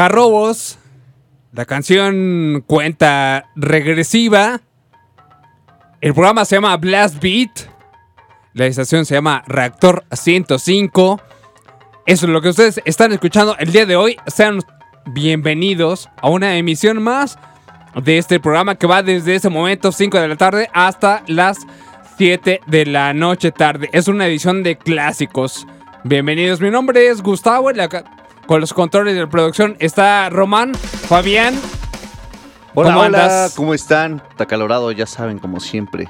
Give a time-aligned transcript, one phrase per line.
[0.00, 0.78] Garrobos,
[1.52, 4.60] la canción cuenta regresiva.
[6.02, 7.50] El programa se llama Blast Beat.
[8.52, 11.18] La estación se llama Reactor 105.
[12.04, 14.18] Eso es lo que ustedes están escuchando el día de hoy.
[14.26, 14.58] Sean
[15.06, 17.38] bienvenidos a una emisión más
[17.94, 21.56] de este programa que va desde ese momento 5 de la tarde hasta las
[22.18, 23.88] 7 de la noche tarde.
[23.94, 25.66] Es una edición de clásicos.
[26.04, 27.72] Bienvenidos, mi nombre es Gustavo.
[27.72, 27.88] la-
[28.46, 31.54] con los controles de producción está Román, Fabián.
[32.74, 33.54] Hola, ¿Cómo hola, andas?
[33.54, 34.22] ¿cómo están?
[34.30, 36.08] Está acalorado, ya saben, como siempre.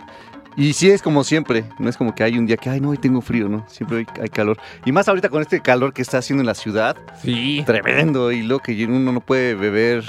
[0.57, 2.91] Y sí es como siempre, no es como que hay un día que, ay, no,
[2.91, 3.65] hoy tengo frío, ¿no?
[3.69, 4.59] Siempre hay, hay calor.
[4.85, 7.63] Y más ahorita con este calor que está haciendo en la ciudad, Sí.
[7.67, 10.05] tremendo, y lo que uno no puede beber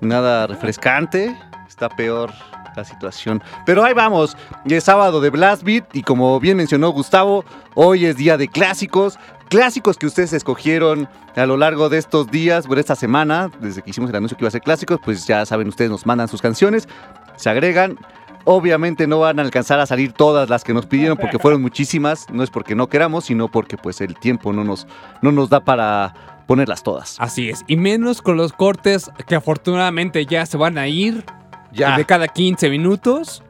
[0.00, 1.36] nada refrescante,
[1.68, 2.32] está peor
[2.74, 3.42] la situación.
[3.64, 4.36] Pero ahí vamos,
[4.66, 7.44] es sábado de Blast Beat, y como bien mencionó Gustavo,
[7.74, 9.18] hoy es día de clásicos.
[9.48, 13.90] Clásicos que ustedes escogieron a lo largo de estos días, por esta semana, desde que
[13.90, 16.42] hicimos el anuncio que iba a ser clásicos, pues ya saben, ustedes nos mandan sus
[16.42, 16.88] canciones,
[17.36, 17.98] se agregan.
[18.44, 22.30] Obviamente no van a alcanzar a salir todas las que nos pidieron porque fueron muchísimas.
[22.30, 24.86] No es porque no queramos, sino porque pues el tiempo no nos,
[25.20, 26.14] no nos da para
[26.46, 27.16] ponerlas todas.
[27.18, 27.64] Así es.
[27.66, 31.24] Y menos con los cortes que afortunadamente ya se van a ir.
[31.72, 31.96] Ya.
[31.96, 33.42] De cada 15 minutos.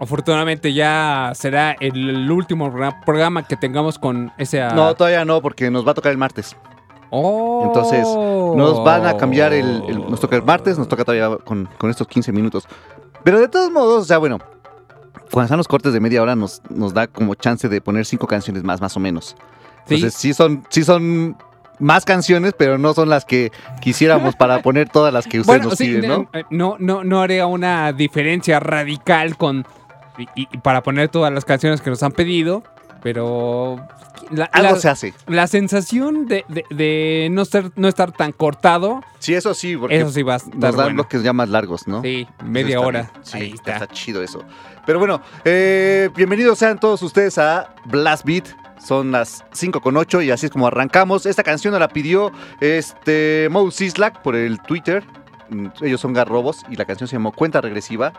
[0.00, 4.62] Afortunadamente ya será el último progra- programa que tengamos con ese...
[4.62, 6.56] ah, No, todavía no, porque nos va a tocar el martes.
[7.10, 7.62] Oh.
[7.66, 11.68] Entonces, nos van a cambiar el, el- Nos toca el martes, nos toca todavía con,
[11.78, 12.66] con estos 15 minutos.
[13.24, 14.38] Pero de todos modos, o sea, bueno,
[15.32, 18.26] cuando están los cortes de media hora nos, nos da como chance de poner cinco
[18.26, 19.36] canciones más, más o menos.
[19.86, 19.94] Sí.
[19.96, 21.36] Entonces, sí son, sí son
[21.80, 23.50] más canciones, pero no son las que
[23.80, 26.28] quisiéramos para poner todas las que ustedes Bueno, nos sí, piden, ¿no?
[26.32, 29.64] eh, no, no, no haría una diferencia radical con
[30.18, 32.62] y, y para poner todas las canciones que nos han pedido,
[33.02, 33.76] pero
[34.30, 35.14] la, Algo la- se hace.
[35.26, 39.96] la sensación de, de- de no ser no estar tan cortado, Sí, eso sí, porque
[40.00, 40.94] eso sí va a estar nos dan bueno.
[40.94, 42.02] bloques ya más largos, ¿no?
[42.02, 43.00] Sí, media está hora.
[43.12, 43.24] bien.
[43.24, 43.72] Sí, Ahí está.
[43.74, 44.42] está chido eso.
[44.86, 48.46] Pero bueno, eh, bienvenidos sean todos ustedes a Blast Beat.
[48.84, 51.26] Son las 5 con 8 y así es como arrancamos.
[51.26, 52.30] Esta canción nos la pidió
[52.60, 55.04] este Mo Sislak por el Twitter.
[55.50, 58.12] Mm, Ellos son Garrobos y la canción se llamó Cuenta Regresiva.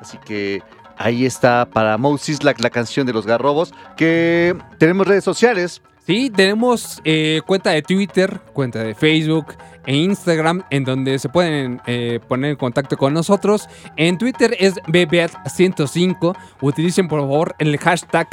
[0.00, 0.62] Así que
[0.98, 3.72] ahí está para Mo Sislak la canción de los Garrobos.
[3.96, 5.80] Que tenemos redes sociales.
[6.06, 9.54] Sí, tenemos eh, cuenta de Twitter, cuenta de Facebook
[9.84, 13.68] e Instagram en donde se pueden eh, poner en contacto con nosotros.
[13.96, 16.34] En Twitter es BBAT105.
[16.62, 18.26] Utilicen por favor el hashtag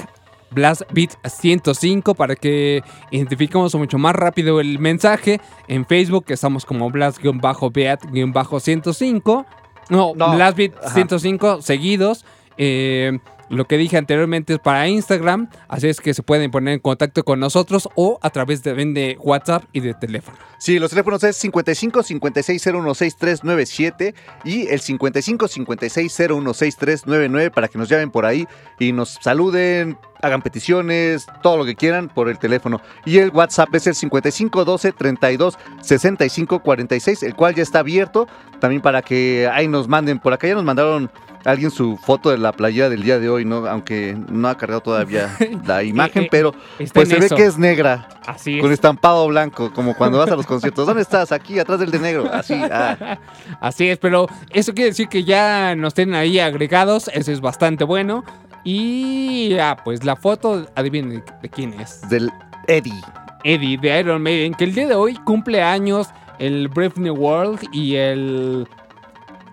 [0.52, 2.82] BlastBeat105 para que
[3.12, 5.42] identifiquemos mucho más rápido el mensaje.
[5.68, 9.46] En Facebook estamos como Blast-Beat-105.
[9.90, 12.26] No, No, BlastBeat105 seguidos.
[12.58, 13.20] Eh,
[13.50, 17.24] lo que dije anteriormente es para Instagram, así es que se pueden poner en contacto
[17.24, 20.38] con nosotros o a través de, de WhatsApp y de teléfono.
[20.66, 24.16] Sí, los teléfonos es 55 56 016397
[24.46, 28.48] y el 55 56 016399 para que nos llamen por ahí
[28.80, 32.82] y nos saluden, hagan peticiones, todo lo que quieran por el teléfono.
[33.06, 38.28] Y el WhatsApp es el 55 12 32 65 46, el cual ya está abierto
[38.60, 40.18] también para que ahí nos manden.
[40.18, 41.12] Por acá ya nos mandaron
[41.46, 43.68] alguien su foto de la playera del día de hoy, ¿no?
[43.68, 45.36] Aunque no ha cargado todavía
[45.66, 47.36] la imagen, eh, pero Está pues se ve eso.
[47.36, 48.10] que es negra.
[48.26, 48.76] Así Con es.
[48.76, 50.88] estampado blanco, como cuando vas a los conciertos.
[50.88, 51.32] ¿Dónde estás?
[51.32, 52.30] Aquí, atrás del de negro.
[52.32, 52.54] Así.
[52.54, 53.18] ah.
[53.62, 57.84] Así es, pero eso quiere decir que ya nos tienen ahí agregados, eso es bastante
[57.84, 58.24] bueno.
[58.64, 62.02] Y ah, pues la foto, adivinen de, quién es.
[62.10, 62.32] Del
[62.68, 63.00] Eddie.
[63.44, 66.08] Eddie de Iron Maiden, que el día de hoy cumple años
[66.40, 68.68] el Brave New World y el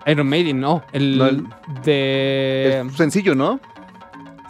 [0.07, 1.47] Iron Maiden, no, el, No, el-
[1.83, 2.83] de...
[2.89, 3.59] Es sencillo, ¿no?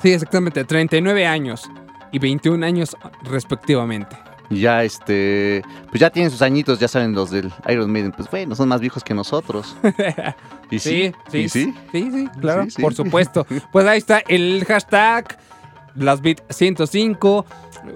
[0.02, 1.70] Sí, exactamente, 39 años
[2.12, 4.16] y 21 años respectivamente.
[4.50, 5.64] Ya este.
[5.90, 8.12] Pues ya tienen sus añitos, ya saben los del Iron Maiden.
[8.12, 9.76] Pues bueno, son más viejos que nosotros.
[10.72, 11.14] Y sí.
[11.30, 12.10] sí, ¿Y sí, sí?
[12.12, 13.46] sí, claro, Sí, por supuesto.
[13.72, 15.38] Pues ahí está el hashtag
[15.96, 17.46] LastBit105,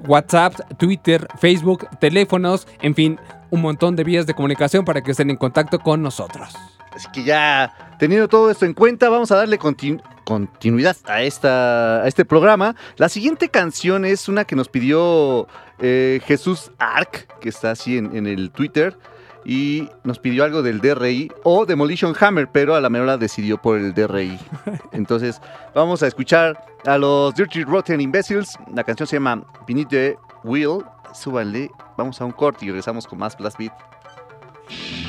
[0.08, 3.20] WhatsApp, Twitter, Facebook, teléfonos, en fin,
[3.50, 6.54] un montón de vías de comunicación para que estén en contacto con nosotros.
[6.94, 12.02] Así que ya teniendo todo esto en cuenta, vamos a darle continu- continuidad a, esta,
[12.04, 12.76] a este programa.
[12.98, 15.48] La siguiente canción es una que nos pidió
[15.80, 18.98] eh, Jesús Arc, que está así en, en el Twitter.
[19.46, 23.78] Y nos pidió algo del DRI o Demolition Hammer, pero a la menor decidió por
[23.78, 24.38] el DRI.
[24.92, 25.40] Entonces,
[25.74, 28.58] vamos a escuchar a los Dirty Rotten Imbeciles.
[28.74, 29.46] La canción se llama
[29.90, 30.84] the Wheel.
[31.14, 35.07] Súbanle, vamos a un corte y regresamos con más Blast Beat.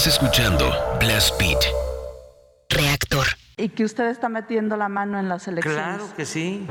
[0.00, 1.58] Estás escuchando Blast Beat.
[2.70, 3.26] Reactor.
[3.58, 5.78] Y que usted está metiendo la mano en las elecciones.
[5.78, 6.66] Claro que sí.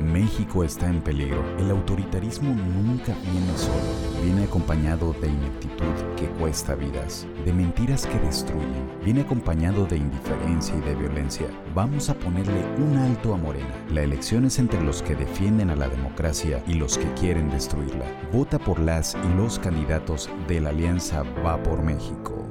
[0.00, 1.44] México está en peligro.
[1.58, 4.22] El autoritarismo nunca viene solo.
[4.22, 8.90] Viene acompañado de ineptitud que cuesta vidas, de mentiras que destruyen.
[9.04, 11.46] Viene acompañado de indiferencia y de violencia.
[11.74, 13.74] Vamos a ponerle un alto a Morena.
[13.90, 18.06] La elección es entre los que defienden a la democracia y los que quieren destruirla.
[18.32, 22.46] Vota por las y los candidatos de la alianza Va por México.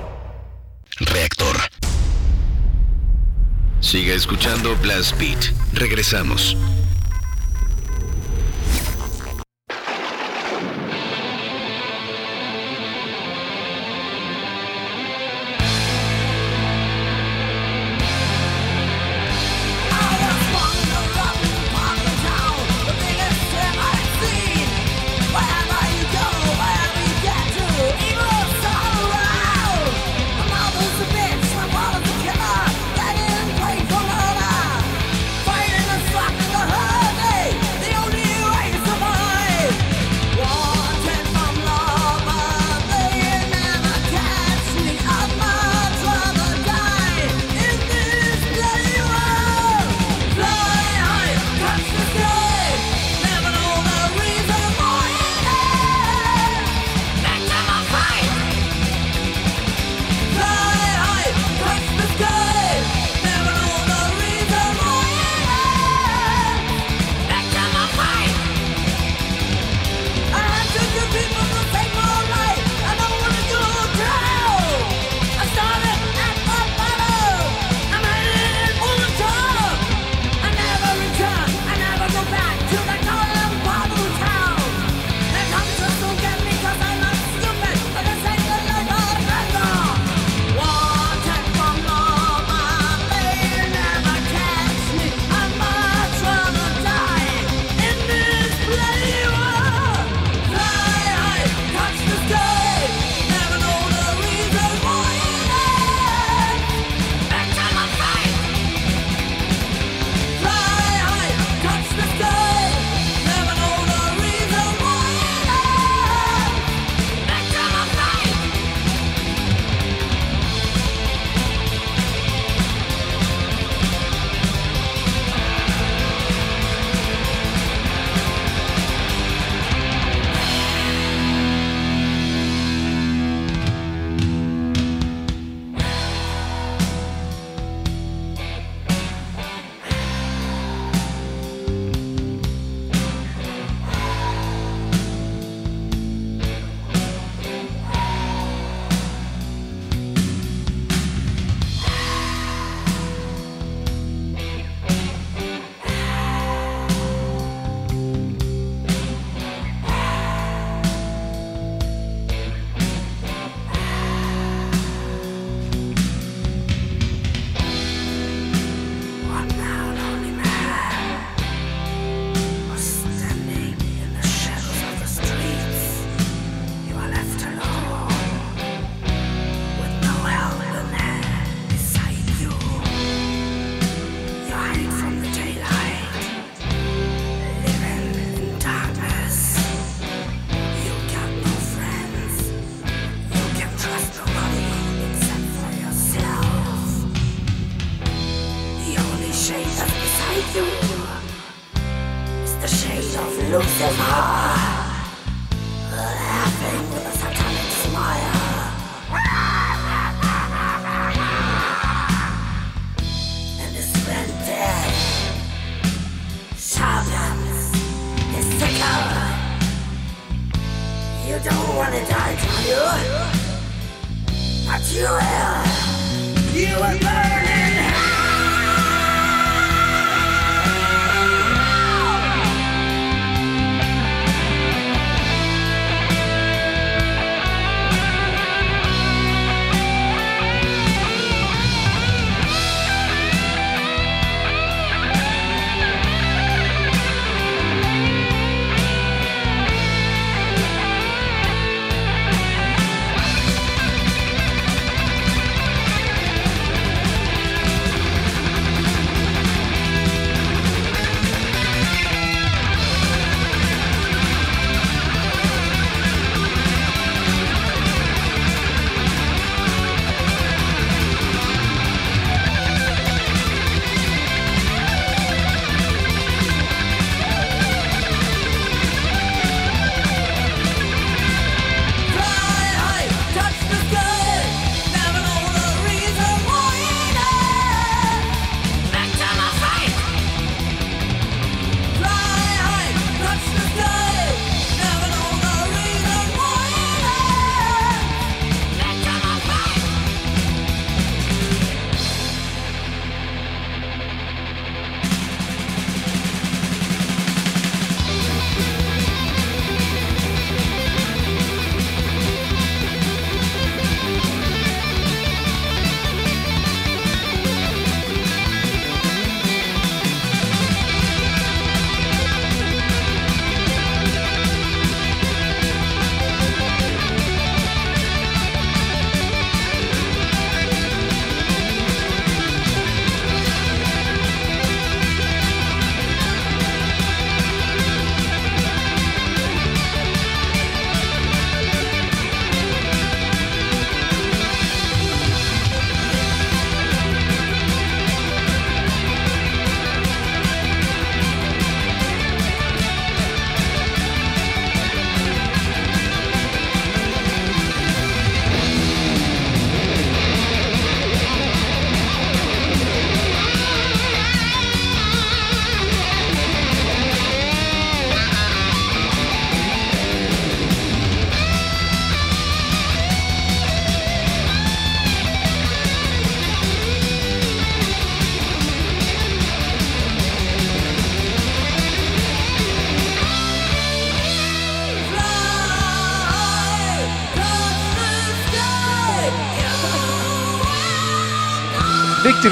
[0.99, 1.57] Reactor.
[3.79, 5.53] Siga escuchando Blast Beat.
[5.73, 6.55] Regresamos.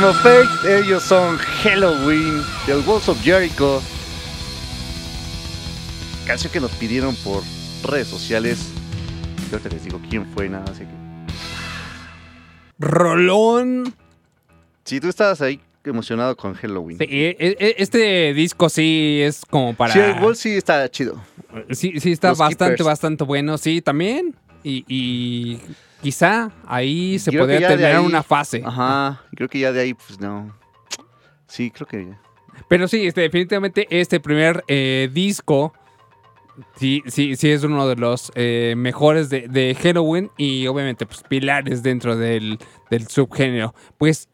[0.04, 3.82] Of Fate, ellos son Halloween, del Walls of Jericho.
[6.26, 7.44] Canción que nos pidieron por
[7.84, 8.70] redes sociales.
[9.52, 11.00] Yo te les digo quién fue, nada, así que.
[12.80, 13.94] Rolón.
[14.86, 16.98] Si tú estabas ahí emocionado con Halloween.
[17.00, 19.94] Sí, e- e- este disco sí es como para.
[19.94, 21.22] Sí, el Wall sí está chido.
[21.72, 22.86] Sí, sí está Los bastante, Keepers.
[22.86, 23.58] bastante bueno.
[23.58, 24.36] Sí, también.
[24.64, 25.60] Y, y
[26.02, 28.62] quizá ahí se Creo podría terminar ahí- una fase.
[28.66, 30.56] Ajá, creo que ya de ahí, pues no.
[31.48, 32.08] Sí, creo que.
[32.68, 35.74] Pero sí, este, definitivamente este primer eh, disco
[36.76, 41.24] sí, sí, sí es uno de los eh, mejores de, de Halloween y obviamente pues
[41.28, 42.60] pilares dentro del,
[42.90, 43.74] del subgénero.
[43.98, 44.28] Pues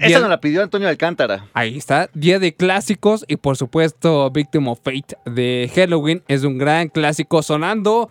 [0.00, 1.46] Esa nos la pidió Antonio Alcántara.
[1.52, 6.56] Ahí está, Día de Clásicos y por supuesto Victim of Fate de Halloween es un
[6.58, 8.10] gran clásico sonando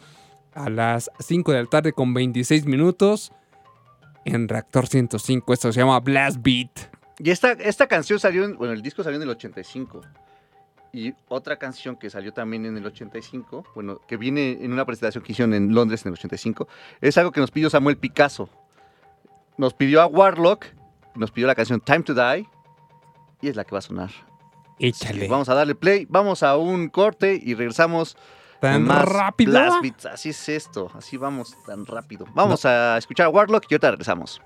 [0.56, 3.32] a las 5 de la tarde con 26 minutos
[4.26, 5.54] en Reactor 105.
[5.54, 6.72] Esto se llama Blast Beat.
[7.20, 10.02] Y esta, esta canción salió, en- bueno, el disco salió en el 85.
[10.94, 15.24] Y otra canción que salió también en el 85, bueno, que viene en una presentación
[15.26, 16.68] que hicieron en Londres en el 85,
[17.02, 18.50] es algo que nos pidió Samuel Picasso.
[19.58, 20.65] Nos pidió a Warlock,
[21.15, 22.48] nos pidió la canción Time to Die,
[23.41, 24.10] y es la que va a sonar.
[24.80, 25.28] Échale.
[25.28, 28.18] Vamos a darle play, vamos a un corte y regresamos
[28.65, 29.51] ¿Tan con más rápido?
[29.51, 30.06] Blast Beats.
[30.06, 32.25] Así es esto, así vamos tan rápido.
[32.34, 34.41] Vamos a escuchar a Warlock y ahorita regresamos.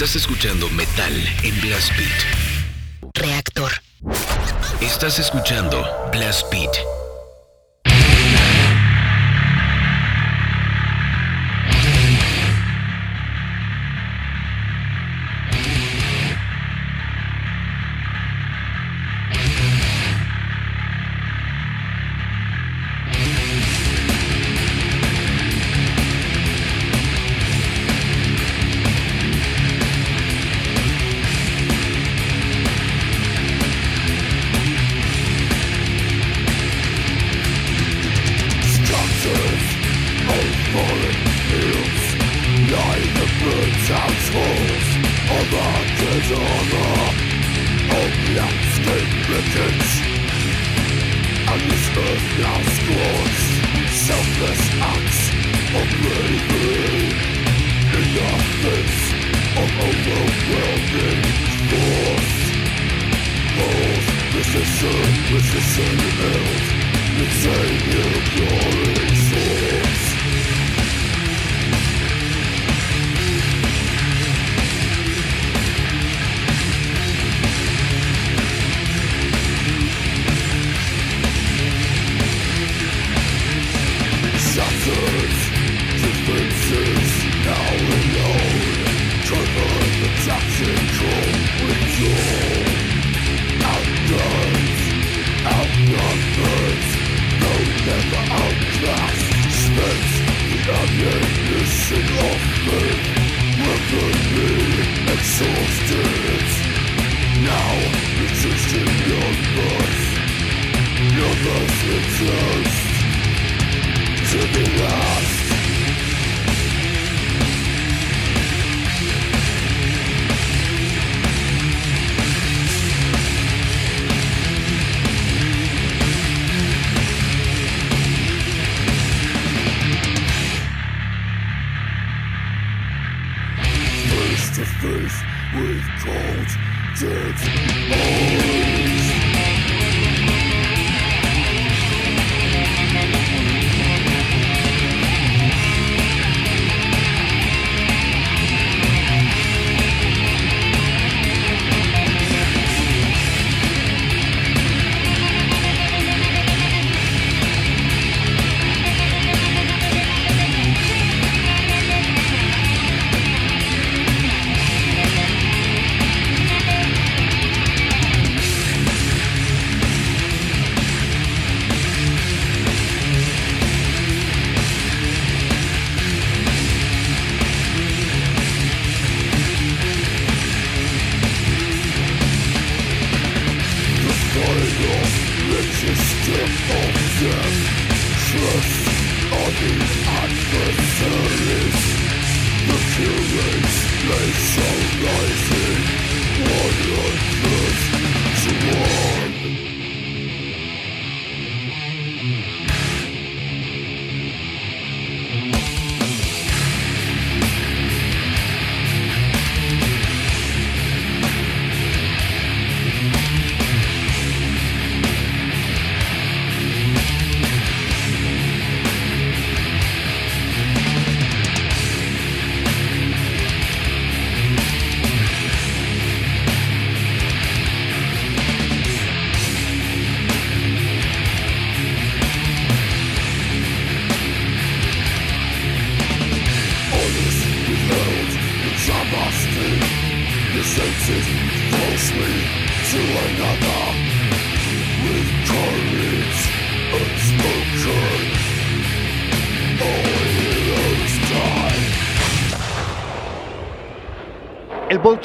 [0.00, 3.14] Estás escuchando Metal en Blast Beat.
[3.14, 3.72] Reactor.
[4.80, 6.70] Estás escuchando Blast Beat.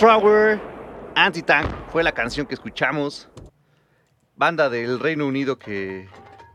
[0.04, 0.60] Thrower
[1.16, 3.30] Anti-Tank fue la canción que escuchamos.
[4.36, 6.10] Banda del Reino Unido que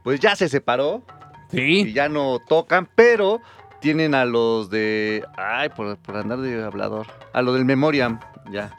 [0.05, 1.03] pues ya se separó
[1.51, 1.93] y Sí.
[1.95, 3.41] ya no tocan, pero
[3.81, 5.25] tienen a los de...
[5.39, 7.07] Ay, por, por andar de hablador.
[7.33, 8.71] A los del Memoriam, ya.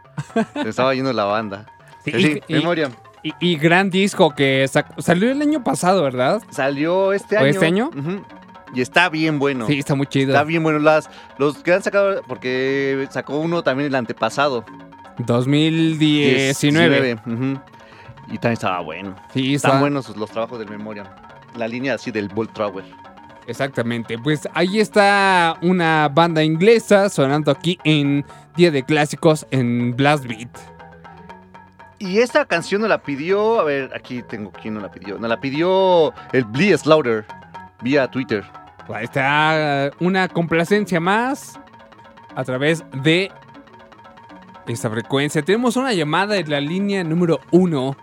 [0.54, 1.66] Se estaba yendo la banda.
[2.06, 2.92] Sí, Sí, y- Memoriam.
[3.24, 4.68] Y, y gran disco que
[5.00, 6.44] salió el año pasado, ¿verdad?
[6.52, 7.48] Salió este ¿O año.
[7.48, 7.90] este año?
[8.74, 9.66] Y está bien bueno.
[9.68, 10.32] Sí, está muy chido.
[10.34, 10.80] Está bien bueno.
[10.80, 14.64] Las, los que han sacado, porque sacó uno también el antepasado.
[15.18, 17.14] 2019.
[17.26, 17.60] ujú.
[18.28, 19.16] Y también estaba bueno.
[19.34, 21.08] Sí, Están está- buenos los trabajos del Memoriam.
[21.56, 22.84] La línea así del Bolt Thrower.
[23.48, 28.24] Exactamente, pues ahí está una banda inglesa sonando aquí en
[28.56, 30.50] Día de Clásicos en Blast Beat.
[31.98, 35.18] Y esta canción nos la pidió, a ver, aquí tengo quién nos la pidió.
[35.18, 37.26] Nos la pidió el Blee Slaughter
[37.82, 38.46] vía Twitter.
[38.94, 41.60] Ahí está una complacencia más
[42.35, 43.31] a través de
[44.67, 45.42] esta frecuencia.
[45.42, 47.96] Tenemos una llamada en la línea número uno.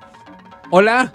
[0.70, 1.12] Hola.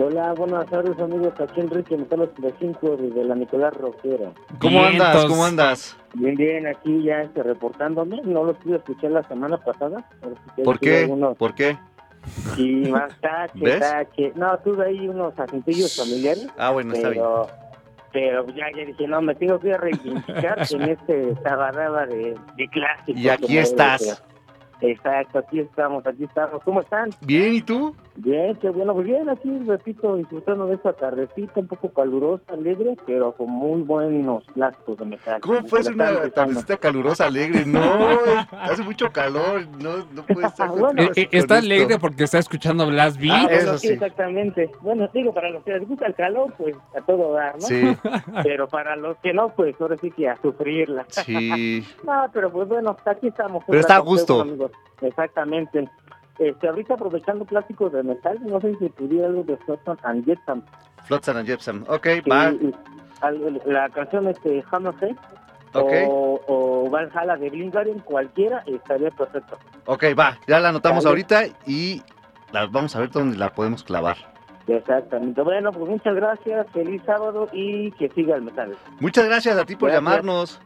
[0.00, 4.30] Hola, buenas tardes amigos, aquí Enrique Metalo 35 desde la Nicolás Roquera.
[4.60, 5.24] ¿Cómo andas?
[5.26, 5.96] ¿Cómo andas?
[6.14, 10.08] Bien, bien, aquí ya este, reportándome, no lo pude escuchar la semana pasada.
[10.64, 11.00] ¿Por qué?
[11.00, 11.76] algunos- ¿Por qué?
[12.54, 13.80] Sí, más tache, ¿Ves?
[13.80, 14.32] tache.
[14.36, 17.24] No, tuve ahí unos asuntillos familiares, Ah, bueno, está bien.
[18.12, 23.20] Pero, ya, ya dije, no, me tengo que reivindicar en este tabarraba de, de clásicos.
[23.20, 24.22] Y aquí estás.
[24.80, 26.62] Exacto, aquí estamos, aquí estamos.
[26.62, 27.10] ¿Cómo están?
[27.20, 27.94] Bien, ¿y tú?
[28.20, 32.96] Bien, qué bueno, pues bien, aquí repito, disfrutando de esta tardecita, un poco calurosa, alegre,
[33.06, 35.40] pero con muy buenos clásicos de metal.
[35.40, 37.64] ¿Cómo puede ser una tardecita calurosa, alegre?
[37.64, 37.80] No,
[38.50, 41.66] hace mucho calor, no, no puede estar Bueno, Eh, eh, está esto.
[41.66, 43.42] alegre porque está escuchando Blast Ah, Beat.
[43.44, 44.68] bueno, Eso sí, exactamente.
[44.80, 47.60] Bueno, digo, para los que les gusta el calor, pues a todo dar, ¿no?
[47.60, 47.82] Sí,
[48.42, 51.06] Pero para los que no, pues ahora sí que a sufrirla.
[51.10, 51.84] sí.
[52.04, 53.62] No, pero pues bueno, aquí estamos.
[53.66, 54.40] Pero está a ustedes, gusto.
[54.42, 54.72] amigos.
[55.02, 55.88] Exactamente.
[56.38, 60.62] Este, ahorita aprovechando clásicos de metal, no sé si pudiera algo de Flotsam and Jetsam.
[61.04, 61.84] Flotsam and Jetsam.
[61.88, 62.52] Ok, va.
[63.66, 65.16] la canción este Hammer Head
[65.74, 69.58] Ok, o, o Valhalla de Blinkaren, cualquiera estaría perfecto.
[69.86, 70.38] ok, va.
[70.46, 71.10] Ya la anotamos Dale.
[71.12, 72.02] ahorita y
[72.52, 74.16] la, vamos a ver dónde la podemos clavar.
[74.66, 75.42] Exactamente.
[75.42, 78.76] Bueno, pues muchas gracias, feliz sábado y que siga el metal.
[79.00, 80.04] Muchas gracias a ti por Gracias.
[80.04, 80.60] llamarnos.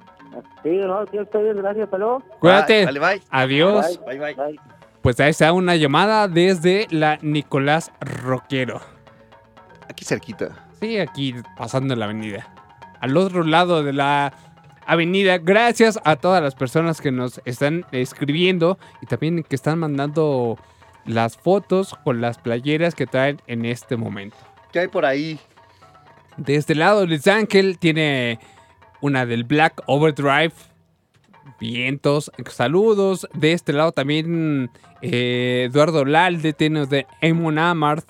[0.63, 2.23] Sí, no, sí, ustedes, gracias, hasta luego.
[2.41, 2.87] Cuídate.
[2.87, 3.23] Bye.
[3.31, 3.99] Adiós.
[4.05, 4.19] Bye.
[4.19, 4.47] Bye, bye.
[4.51, 4.61] Bye.
[5.03, 8.81] Pues ahí está una llamada desde la Nicolás Roquero.
[9.89, 10.67] Aquí cerquita.
[10.81, 12.49] Sí, aquí pasando la avenida.
[13.01, 14.33] Al otro lado de la
[14.87, 15.39] avenida.
[15.39, 20.59] Gracias a todas las personas que nos están escribiendo y también que están mandando
[21.05, 24.37] las fotos con las playeras que traen en este momento.
[24.73, 25.39] ¿Qué hay por ahí?
[26.37, 28.39] De este lado, Luis Ángel tiene
[29.01, 30.53] una del Black Overdrive.
[31.61, 33.29] Vientos, saludos.
[33.35, 34.71] De este lado también
[35.01, 38.09] eh, Eduardo Lalde tiene de Emon Amarth.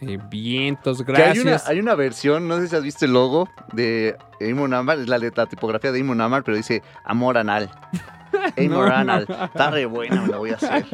[0.00, 1.68] Eh, vientos, Que hay, una, gracias.
[1.68, 5.16] hay una versión, no sé si has visto el logo de Amon Amar, es la,
[5.18, 7.70] la tipografía de Amon Amar, pero dice amor anal.
[8.58, 8.94] Amor No.
[8.94, 9.26] anal.
[9.44, 10.84] Está re buena, me la voy a hacer.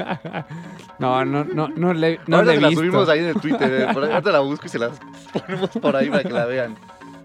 [1.00, 2.80] No, no, no, no le, no ahorita le he se la visto.
[2.84, 4.92] subimos ahí en el Twitter, eh, por ahí, ahorita la busco y se las
[5.32, 6.76] ponemos por ahí para que la vean.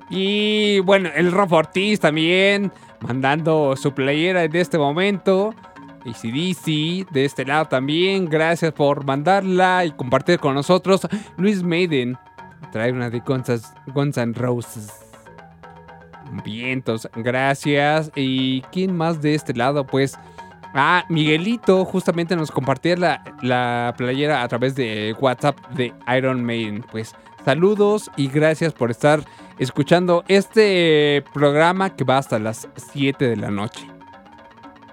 [0.10, 2.72] Y bueno, el Rob Ortiz también
[3.08, 5.54] mandando su playera en este momento.
[6.06, 8.26] ACDC de este lado también.
[8.26, 11.08] Gracias por mandarla y compartir con nosotros.
[11.38, 12.18] Luis Maiden
[12.72, 14.92] trae una de Guns, Guns N' Roses.
[16.44, 18.12] Vientos, gracias.
[18.16, 19.86] ¿Y quién más de este lado?
[19.86, 20.18] Pues.
[20.80, 26.84] Ah, Miguelito justamente nos compartía la, la playera a través de WhatsApp de Iron Maiden.
[26.92, 27.16] Pues
[27.48, 29.24] saludos y gracias por estar
[29.58, 33.88] escuchando este programa que va hasta las 7 de la noche.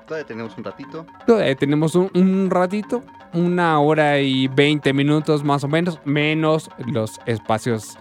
[0.06, 1.04] Todavía tenemos un ratito.
[1.26, 3.02] Todavía tenemos un, un ratito,
[3.32, 7.98] una hora y 20 minutos más o menos, menos los espacios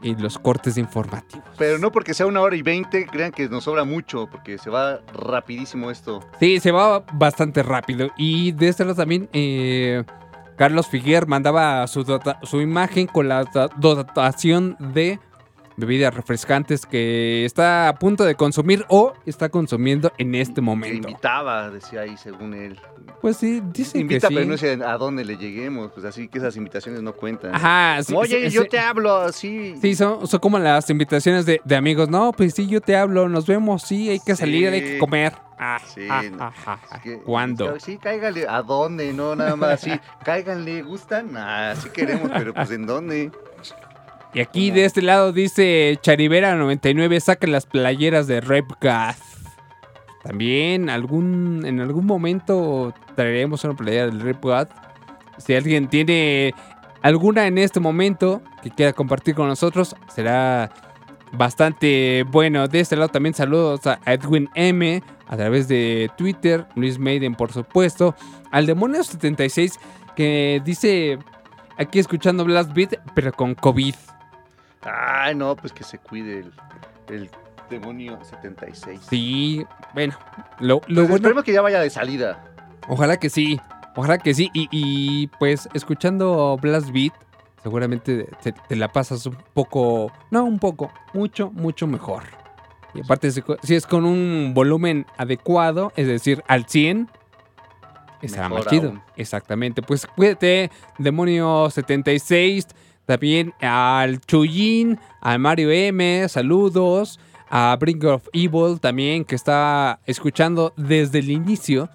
[0.00, 1.44] y los cortes informativos.
[1.58, 4.70] Pero no porque sea una hora y veinte, crean que nos sobra mucho, porque se
[4.70, 6.24] va rapidísimo esto.
[6.40, 8.08] Sí, se va bastante rápido.
[8.16, 10.02] Y de este lado también, eh,
[10.62, 12.04] Carlos Figuer mandaba su,
[12.44, 15.18] su imagen con la dota- dotación de
[15.76, 21.08] bebidas refrescantes que está a punto de consumir o está consumiendo en este momento.
[21.08, 22.78] invitaba, decía ahí, según él.
[23.20, 24.34] Pues sí, dice Invita, que sí.
[24.38, 27.54] pero no sé a dónde le lleguemos, pues así que esas invitaciones no cuentan.
[27.54, 28.68] Ajá, sí, Oye, sí, yo sí.
[28.68, 29.74] te hablo así.
[29.80, 32.08] Sí, son, son como las invitaciones de, de amigos.
[32.08, 35.34] No, pues sí, yo te hablo, nos vemos, sí, hay que salir, hay que comer.
[35.58, 36.96] Ah, Sí, ah, no, ah, ah, ah.
[36.96, 37.78] Es que- ¿Cuándo?
[37.78, 38.48] Sí, cáigale.
[38.48, 39.12] ¿A dónde?
[39.12, 39.92] No, nada más así.
[40.24, 41.36] Cáiganle, ¿gustan?
[41.36, 43.30] Ah, sí queremos, pero pues ¿en dónde?
[44.34, 49.18] Y aquí de este lado dice Charivera99, saca las playeras de Repgath.
[50.22, 54.70] También algún, en algún momento traeremos una playera del Repgath.
[55.36, 56.54] Si alguien tiene
[57.02, 60.70] alguna en este momento que quiera compartir con nosotros, será
[61.32, 62.68] bastante bueno.
[62.68, 67.52] De este lado también saludos a Edwin M a través de Twitter, Luis Maiden por
[67.52, 68.14] supuesto,
[68.50, 69.78] al Demonio 76
[70.14, 71.18] que dice
[71.76, 73.94] aquí escuchando Blast Beat pero con COVID.
[74.82, 76.52] Ay, no, pues que se cuide el,
[77.08, 77.30] el
[77.70, 79.00] demonio 76.
[79.08, 79.64] Sí,
[79.94, 80.14] bueno,
[80.58, 82.44] lo, lo Pues bueno, Esperemos que ya vaya de salida.
[82.88, 83.60] ojalá que sí,
[83.96, 84.50] ojalá que sí.
[84.52, 87.12] Y, y, pues escuchando Blast Beat,
[87.62, 92.24] seguramente te, te la pasas un poco, no un poco, mucho, mucho mejor.
[92.94, 97.08] Y aparte, si es con un volumen adecuado, es decir, al 100,
[98.20, 98.90] estará más chido.
[98.90, 99.02] aún.
[99.16, 99.80] Exactamente.
[99.80, 102.66] Pues cuídate, Demonio76,
[103.06, 107.18] también al Chuyin, al Mario M, saludos.
[107.54, 111.90] A Brink of Evil también, que está escuchando desde el inicio,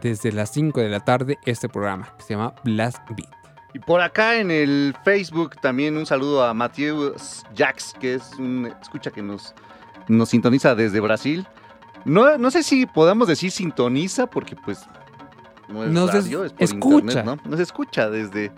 [0.00, 3.28] desde las 5 de la tarde, este programa que se llama Blast Beat.
[3.74, 8.72] Y por acá en el Facebook también un saludo a Mateus Jax, que es un
[8.80, 9.54] escucha que nos,
[10.08, 11.46] nos sintoniza desde Brasil.
[12.06, 14.78] No, no sé si podamos decir sintoniza, porque pues
[15.68, 16.96] no es Nos radio, es- es por escucha.
[17.18, 17.50] internet, ¿no?
[17.50, 18.50] Nos escucha desde,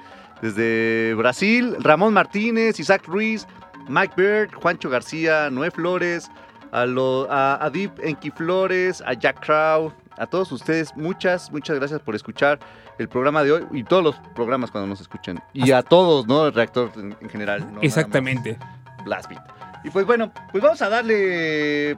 [0.44, 1.74] desde Brasil.
[1.80, 3.46] Ramón Martínez, Isaac Ruiz,
[3.88, 6.30] Mike Bird, Juancho García, Noé Flores,
[6.70, 12.00] a, lo, a Adip Enki Flores, a Jack Crow, a todos ustedes, muchas, muchas gracias
[12.02, 12.58] por escuchar
[12.98, 15.40] el programa de hoy y todos los programas cuando nos escuchen.
[15.54, 16.46] Y a todos, ¿no?
[16.46, 17.72] El reactor en, en general.
[17.72, 18.58] no Exactamente.
[19.02, 19.42] Blast Beat.
[19.82, 21.96] Y pues bueno, pues vamos a darle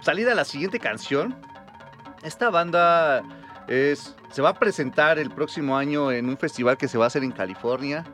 [0.00, 1.34] salida a la siguiente canción.
[2.22, 3.22] Esta banda
[3.68, 7.06] es, se va a presentar el próximo año en un festival que se va a
[7.08, 8.04] hacer en California.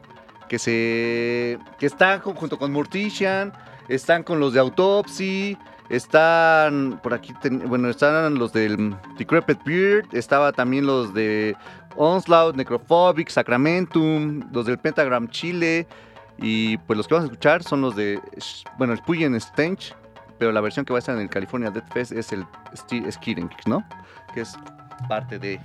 [0.48, 1.58] Que se.
[1.78, 3.52] que está junto con Mortician.
[3.88, 5.56] Están con los de Autopsy.
[5.88, 7.00] Están.
[7.02, 7.32] Por aquí.
[7.40, 10.06] ten- bueno, están los del Decrepit Beard.
[10.12, 11.56] Estaba también los de
[11.96, 14.42] Onslaught, Necrophobic, Sacramentum.
[14.52, 15.86] Los del Pentagram Chile.
[16.36, 18.20] Y pues los que vamos a escuchar son los de.
[18.76, 19.94] Bueno, el Puyen Stench.
[20.38, 22.44] Pero la versión que va a estar en el California Death Fest es el
[23.10, 23.82] Skidding, ¿no?
[24.34, 24.56] Que es
[25.08, 25.60] parte de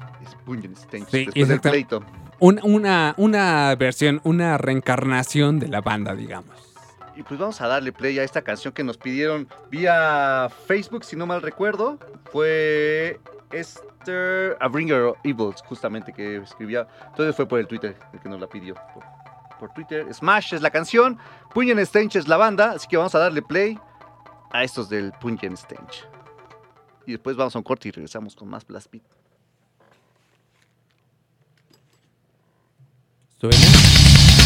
[0.75, 1.07] Stench.
[1.09, 2.03] Sí, después del pleito.
[2.39, 6.55] Un- una, una versión, una reencarnación de la banda, digamos.
[7.15, 11.17] Y pues vamos a darle play a esta canción que nos pidieron vía Facebook, si
[11.17, 11.99] no mal recuerdo.
[12.31, 13.19] Fue
[13.51, 16.87] Esther A Bringer of Evils, justamente que escribía.
[17.07, 18.75] Entonces fue por el Twitter el que nos la pidió.
[18.93, 19.03] Por,
[19.59, 20.07] por Twitter.
[20.13, 21.17] Smash es la canción.
[21.53, 22.71] Punyen Stench es la banda.
[22.71, 23.77] Así que vamos a darle play
[24.51, 26.07] a estos del Punyen Stench.
[27.05, 29.03] Y después vamos a un corte y regresamos con más Blast Beat.
[33.39, 34.38] ¿Suena?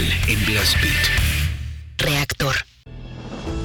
[0.00, 0.94] En Blast Beat.
[1.98, 2.54] Reactor.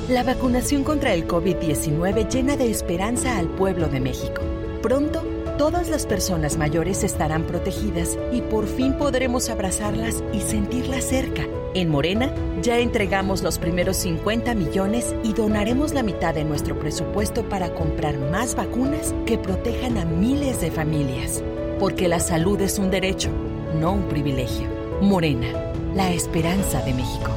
[0.09, 4.41] La vacunación contra el COVID-19 llena de esperanza al pueblo de México.
[4.81, 5.23] Pronto,
[5.57, 11.47] todas las personas mayores estarán protegidas y por fin podremos abrazarlas y sentirlas cerca.
[11.73, 17.47] En Morena, ya entregamos los primeros 50 millones y donaremos la mitad de nuestro presupuesto
[17.47, 21.41] para comprar más vacunas que protejan a miles de familias.
[21.79, 23.29] porque la salud es un derecho,
[23.77, 24.65] no un privilegio.
[25.01, 25.64] Morena,
[25.95, 27.31] la esperanza de México.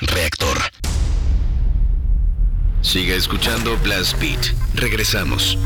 [0.00, 0.58] Reactor.
[2.80, 4.54] Siga escuchando Blast Beat.
[4.74, 5.58] Regresamos.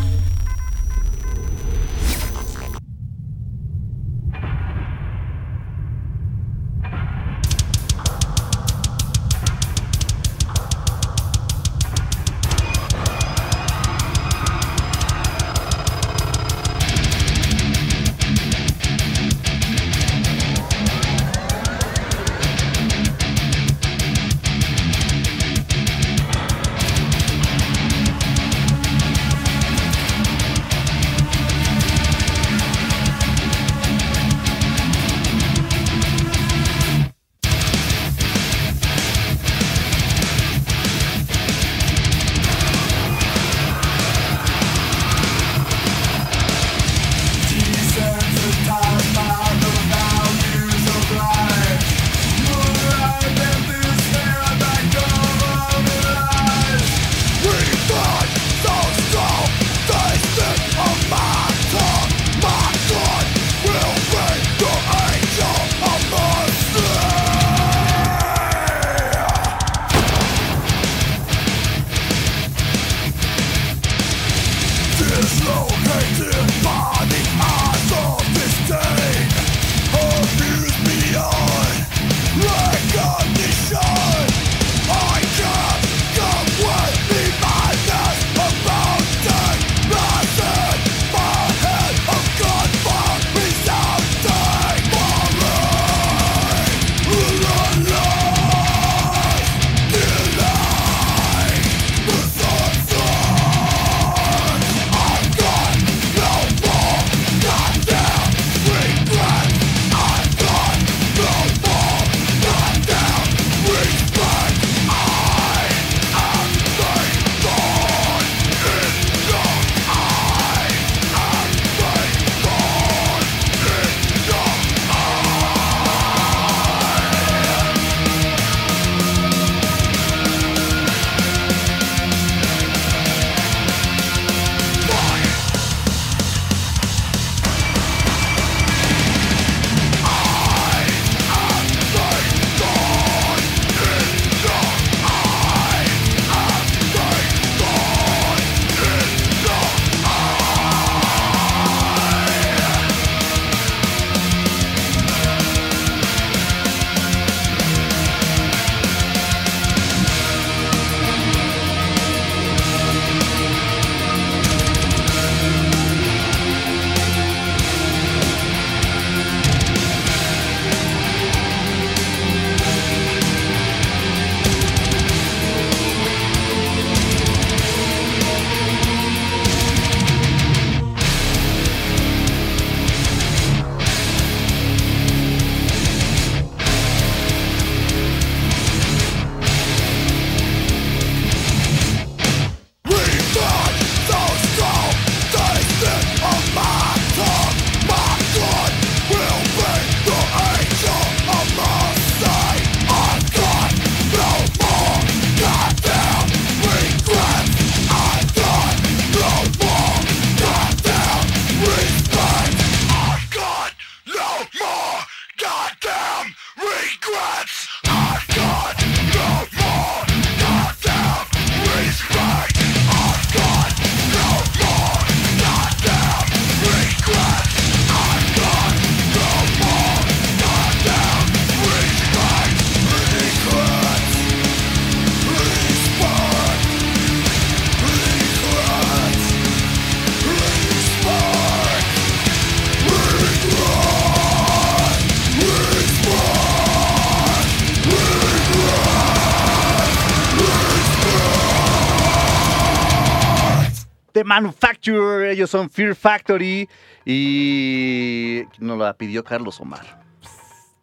[254.28, 256.68] The Manufacturer, ellos son Fear Factory
[257.06, 259.98] y nos la pidió Carlos Omar.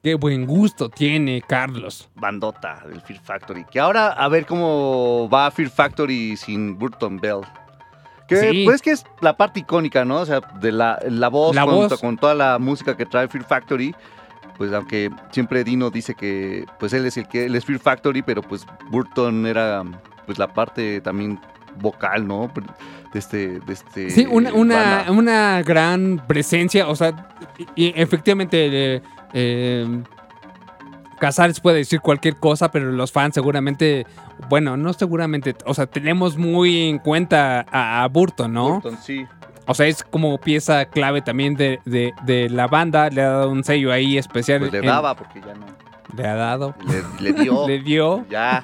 [0.02, 2.10] Qué buen gusto tiene Carlos.
[2.16, 3.64] Bandota del Fear Factory.
[3.66, 7.42] Que ahora a ver cómo va Fear Factory sin Burton Bell.
[8.28, 8.66] Que Sí.
[8.66, 10.22] pues que es la parte icónica, ¿no?
[10.22, 12.00] O sea, de la, la voz, La voz.
[12.02, 13.94] con toda la música que trae Fear Factory.
[14.58, 18.22] Pues aunque siempre Dino dice que pues él es el que él es Fear Factory,
[18.24, 19.84] pero pues Burton era
[20.26, 21.40] pues la parte también
[21.80, 22.52] vocal, ¿no?
[23.14, 25.12] De este, de este Sí, una, una, banda.
[25.12, 27.30] una gran presencia, o sea,
[27.76, 29.02] y, y efectivamente eh,
[29.34, 30.04] eh,
[31.20, 34.06] Casares puede decir cualquier cosa, pero los fans seguramente,
[34.50, 38.74] bueno, no seguramente, o sea, tenemos muy en cuenta a, a Burton, ¿no?
[38.74, 39.26] Burton, sí.
[39.66, 43.50] O sea, es como pieza clave también de, de- de la banda, le ha dado
[43.50, 44.60] un sello ahí especial.
[44.60, 45.66] Pues le en- daba porque ya no.
[46.16, 46.76] Le ha dado.
[46.88, 47.66] Le, le dio.
[47.68, 48.26] Le dio.
[48.30, 48.64] Ya,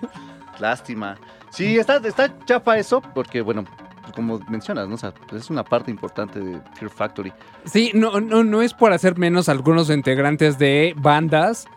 [0.60, 1.16] lástima.
[1.52, 3.66] Sí, está, está chafa eso, porque bueno,
[4.02, 4.96] pues, como mencionas, ¿no?
[4.96, 7.34] O sea, pues es una parte importante de Fear Factory.
[7.66, 11.68] Sí, no, no, no es por hacer menos algunos integrantes de bandas.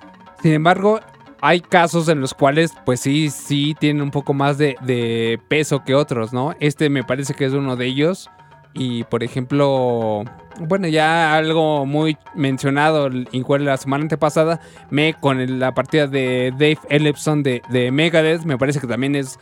[0.43, 1.01] Sin embargo,
[1.41, 5.85] hay casos en los cuales, pues sí, sí tienen un poco más de, de peso
[5.85, 6.55] que otros, ¿no?
[6.61, 8.31] Este me parece que es uno de ellos.
[8.77, 10.25] Y por ejemplo,
[10.59, 14.61] bueno, ya algo muy mencionado, igual la semana antepasada,
[14.91, 19.39] me con la partida de Dave Ellefson de, de Megadeth, me parece que también es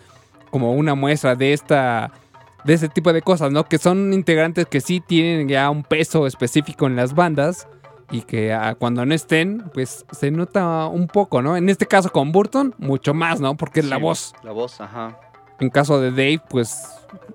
[0.53, 2.13] como una muestra de esta
[2.65, 3.65] de ese tipo de cosas, ¿no?
[3.65, 7.67] Que son integrantes que sí tienen ya un peso específico en las bandas
[8.13, 11.57] y que ah, cuando no estén, pues se nota un poco, ¿no?
[11.57, 13.57] En este caso con Burton, mucho más, ¿no?
[13.57, 14.33] Porque es la voz.
[14.45, 15.19] La voz, ajá.
[15.59, 16.85] En caso de Dave, pues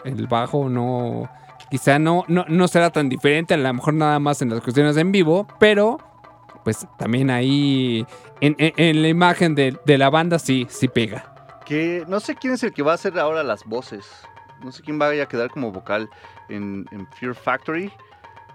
[0.05, 1.29] el bajo no.
[1.69, 4.95] Quizá no, no, no será tan diferente, a lo mejor nada más en las cuestiones
[4.95, 5.97] en vivo, pero
[6.63, 8.05] pues también ahí
[8.39, 11.33] en, en- en la imagen de, de la banda sí, sí pega.
[11.67, 14.07] Que no sé quién es el que va a hacer ahora las voces.
[14.63, 16.09] No sé quién vaya a quedar como vocal
[16.47, 17.91] en, en Fear Factory.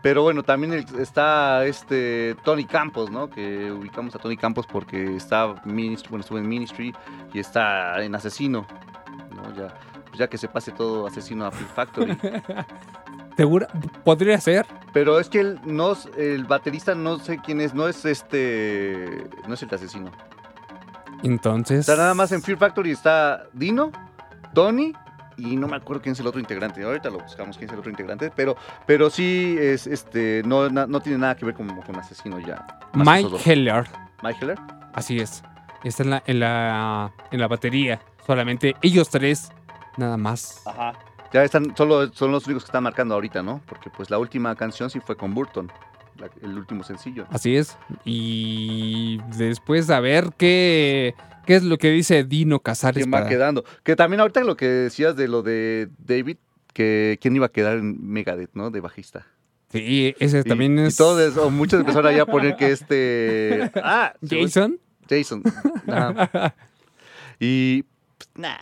[0.01, 3.29] Pero bueno, también está este Tony Campos, ¿no?
[3.29, 6.95] Que ubicamos a Tony Campos porque está Ministry, bueno, estuvo en Ministry
[7.35, 8.67] y está en Asesino,
[9.37, 9.55] ¿no?
[9.55, 12.19] Ya, pues ya que se pase todo Asesino a Fear Factory.
[13.37, 13.69] ¿Segura?
[14.05, 14.67] ¿Podría ser?
[14.95, 19.63] Pero es que no, el baterista no sé quién es, no es este, no es
[19.63, 20.11] el de Asesino.
[21.23, 21.81] Entonces.
[21.81, 23.91] Está nada más en Fear Factory está Dino,
[24.55, 24.93] Tony
[25.37, 26.83] y no me acuerdo quién es el otro integrante.
[26.83, 28.57] Ahorita lo buscamos quién es el otro integrante, pero,
[28.87, 32.67] pero sí es este no, na- no tiene nada que ver con, con asesino ya.
[32.95, 33.31] Mike.
[33.45, 33.85] Heller.
[34.23, 34.59] Mike Heller.
[34.95, 35.43] Así es.
[35.85, 38.01] Está en la, en la, en la batería.
[38.27, 39.51] Solamente ellos tres,
[39.97, 40.63] nada más.
[40.67, 40.93] Ajá.
[41.33, 43.63] Ya están, solo son los únicos que están marcando ahorita, ¿no?
[43.67, 45.73] Porque pues la última canción sí fue con Burton,
[46.19, 47.27] la- el último sencillo.
[47.31, 47.77] Así es.
[48.05, 51.15] Y después a ver qué,
[51.47, 53.03] qué es lo que dice Dino Casares.
[53.03, 53.65] ¿Quién va para- quedando?
[53.83, 56.37] Que también ahorita lo que decías de lo de David,
[56.73, 58.71] que quién iba a quedar en Megadeth, ¿no?
[58.71, 59.27] De bajista.
[59.71, 60.97] Sí, ese también y es.
[60.97, 63.71] todos, o muchos empezaron ya a poner que este.
[63.83, 64.79] Ah, ¿Jason?
[65.09, 65.43] Jason.
[65.89, 66.55] ajá.
[67.41, 67.85] Y.
[68.35, 68.57] nah,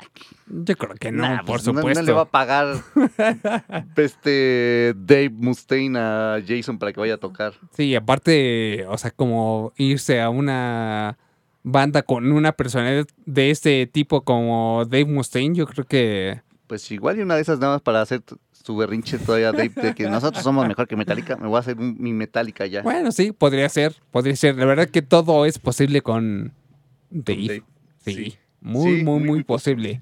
[0.47, 2.01] Yo creo que no, nah, por pues, supuesto.
[2.03, 2.77] No, le va a pagar
[3.97, 7.55] este Dave Mustaine a Jason para que vaya a tocar.
[7.73, 11.19] Sí, aparte, o sea, como irse a una
[11.63, 16.41] banda con una personalidad de este tipo como Dave Mustaine, yo creo que.
[16.67, 19.95] Pues igual y una de esas nada más para hacer su berrinche todavía Dave de
[19.95, 21.37] que nosotros somos mejor que Metallica.
[21.37, 22.83] Me voy a hacer un- mi Metallica ya.
[22.83, 24.57] Bueno, sí, podría ser, podría ser.
[24.57, 26.53] La verdad que todo es posible con
[27.11, 27.47] Dave.
[27.47, 27.63] Dave,
[28.05, 28.39] Sí, sí.
[28.61, 30.01] Muy, Sí, muy, muy, posible.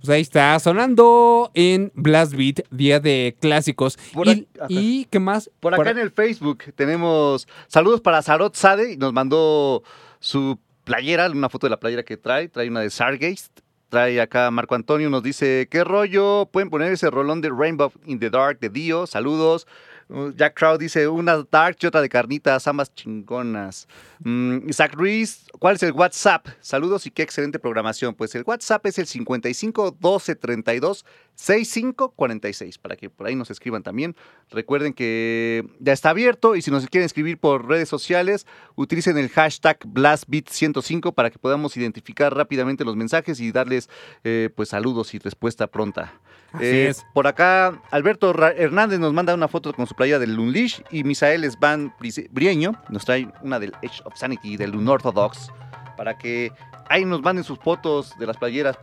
[0.00, 3.96] Pues ahí está, sonando en Blast Beat, día de clásicos.
[4.12, 4.26] Por
[4.68, 5.50] y, qué más?
[5.60, 9.82] Por acá en el Facebook tenemos saludos para Sarot Sade y nos mandó
[10.20, 13.60] su playera, una foto de la playera que trae, trae una de Sargeist.
[13.88, 16.48] Trae acá Marco Antonio, nos dice, ¿qué rollo?
[16.52, 19.66] Pueden poner ese rolón de Rainbow in the Dark de Dio, saludos.
[20.14, 23.88] Uh, Jack Crowd dice, una dark y otra de carnitas, ambas chingonas.
[24.20, 26.46] Mm, Isaac Ruiz, ¿cuál es el WhatsApp?
[26.60, 28.14] Saludos y qué excelente programación.
[28.14, 31.04] Pues el WhatsApp es el 55 12 32
[31.34, 34.14] 65 46, para que por ahí nos escriban también.
[34.50, 38.46] Recuerden que ya está abierto y si nos quieren escribir por redes sociales,
[38.76, 43.90] utilicen el hashtag BlastBeat105 para que podamos identificar rápidamente los mensajes y darles
[44.22, 46.20] eh, pues saludos y respuesta pronta.
[46.54, 47.04] Así Eh, es.
[47.12, 51.48] Por acá, Alberto Hernández nos manda una foto con su playa del Lunlish y Misael
[51.50, 51.92] Svan
[52.30, 55.50] Brieño nos trae una del Edge of Sanity, del Unorthodox,
[55.96, 56.52] para que
[56.88, 58.78] ahí nos manden sus fotos de las playeras.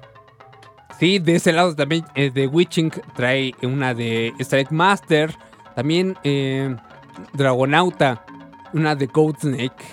[1.00, 5.34] Sí, de ese lado también eh, de Witching trae una de Strike Master.
[5.76, 6.76] También eh,
[7.34, 8.24] Dragonauta,
[8.74, 9.84] una de Goat Snake.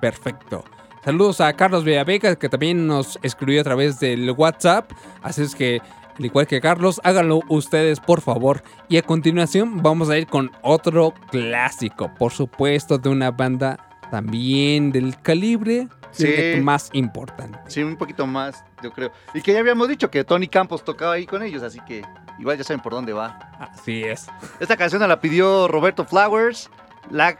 [0.00, 0.64] Perfecto.
[1.04, 4.90] Saludos a Carlos Villavega, que también nos escribió a través del WhatsApp.
[5.22, 5.80] Así es que,
[6.18, 8.62] al igual que Carlos, háganlo ustedes, por favor.
[8.88, 13.78] Y a continuación, vamos a ir con otro clásico, por supuesto, de una banda
[14.10, 16.60] también del calibre Sí.
[16.62, 17.58] más importante.
[17.66, 19.10] Sí, un poquito más, yo creo.
[19.34, 22.02] Y que ya habíamos dicho que Tony Campos tocaba ahí con ellos, así que
[22.38, 23.36] igual ya saben por dónde va.
[23.58, 24.28] Así es.
[24.60, 26.70] Esta canción la pidió Roberto Flowers.
[27.10, 27.36] La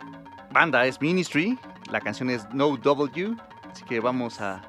[0.51, 1.57] banda es Ministry.
[1.93, 3.37] La canción es No W.
[3.71, 4.61] Así que vamos a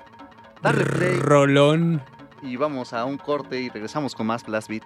[0.61, 1.15] darle play.
[1.17, 2.01] Rolón
[2.41, 4.83] y vamos a un corte y regresamos con más Blast Beat.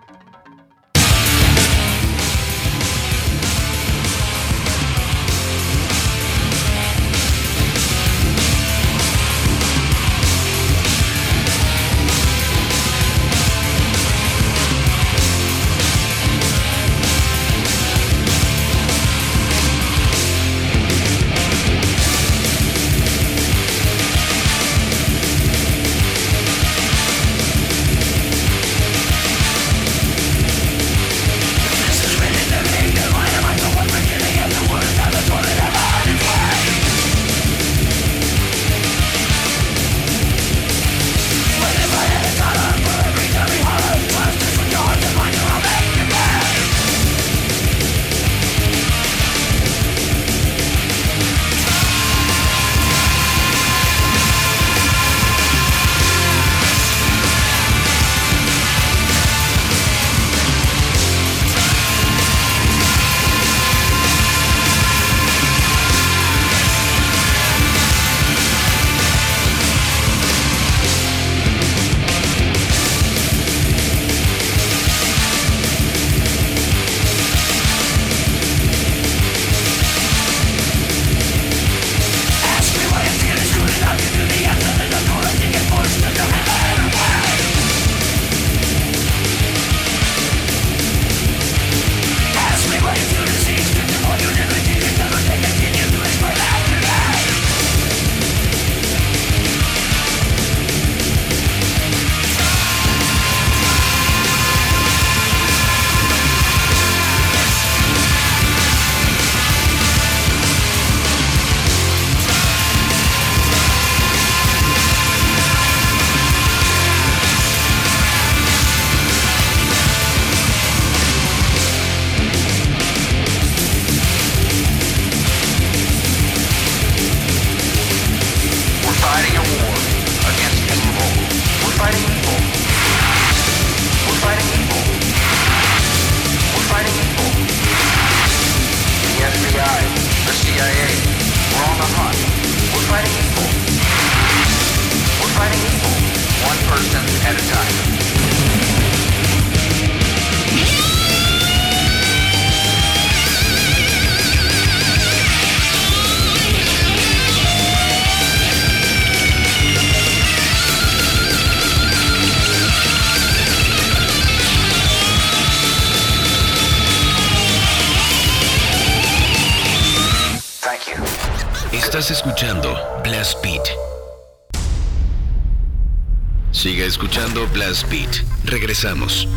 [176.85, 178.23] Escuchando Blast Beat.
[178.45, 179.27] Regresamos.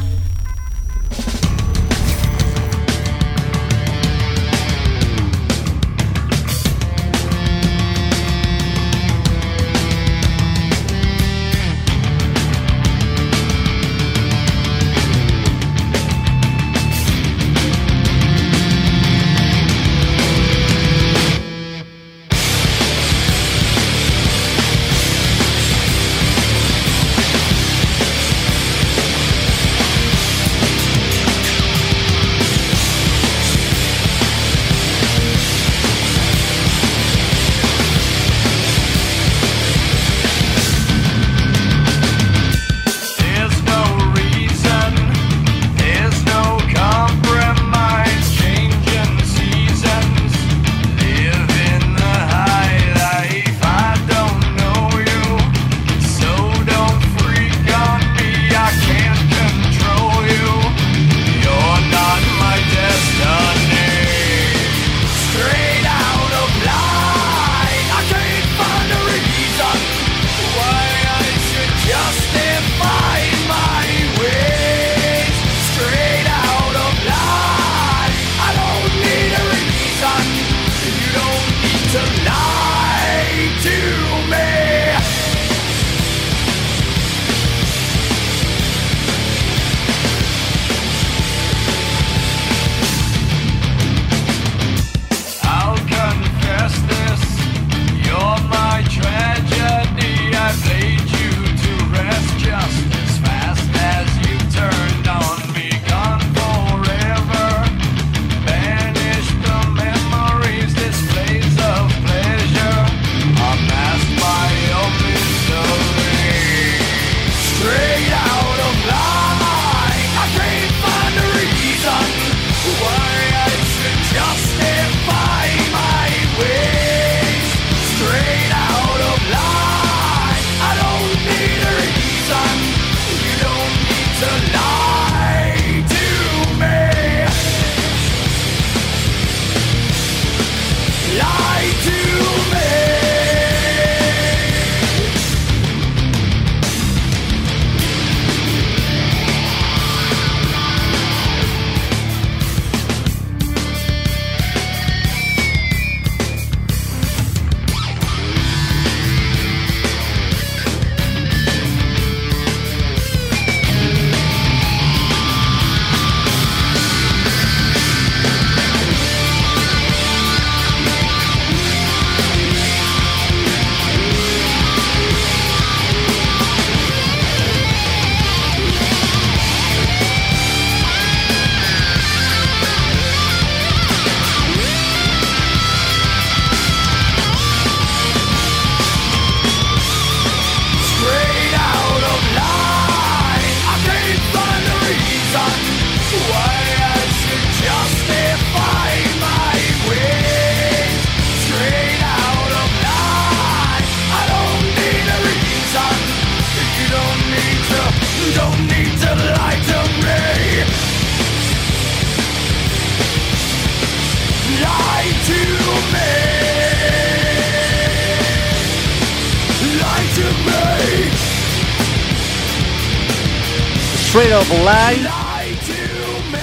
[224.13, 225.09] Straight Up Line.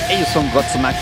[0.09, 0.95] Ellos son Godsmack.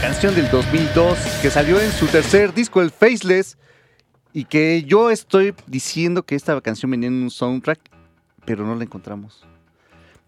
[0.00, 3.58] Canción del 2002 que salió en su tercer disco, el Faceless.
[4.32, 7.80] Y que yo estoy diciendo que esta canción venía en un soundtrack,
[8.44, 9.44] pero no la encontramos.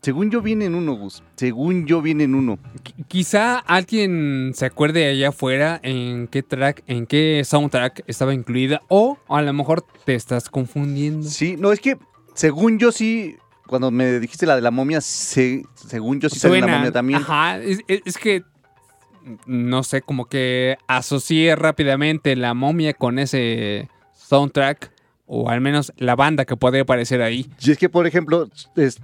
[0.01, 1.23] Según yo viene en uno, Gus.
[1.37, 2.59] Según yo viene en uno.
[2.85, 8.81] Qu- Quizá alguien se acuerde allá afuera en qué track, en qué soundtrack estaba incluida,
[8.89, 11.29] o a lo mejor te estás confundiendo.
[11.29, 11.99] Sí, no, es que
[12.35, 13.37] según yo sí,
[13.69, 17.21] cuando me dijiste la de la momia, se- según yo sí sale la momia también.
[17.21, 17.79] Ajá, es,
[18.21, 18.43] que
[19.47, 24.91] no sé, como que asocié rápidamente la momia con ese soundtrack,
[25.27, 27.51] o al menos la banda que podría aparecer ahí.
[27.61, 28.49] Y es que, por ejemplo,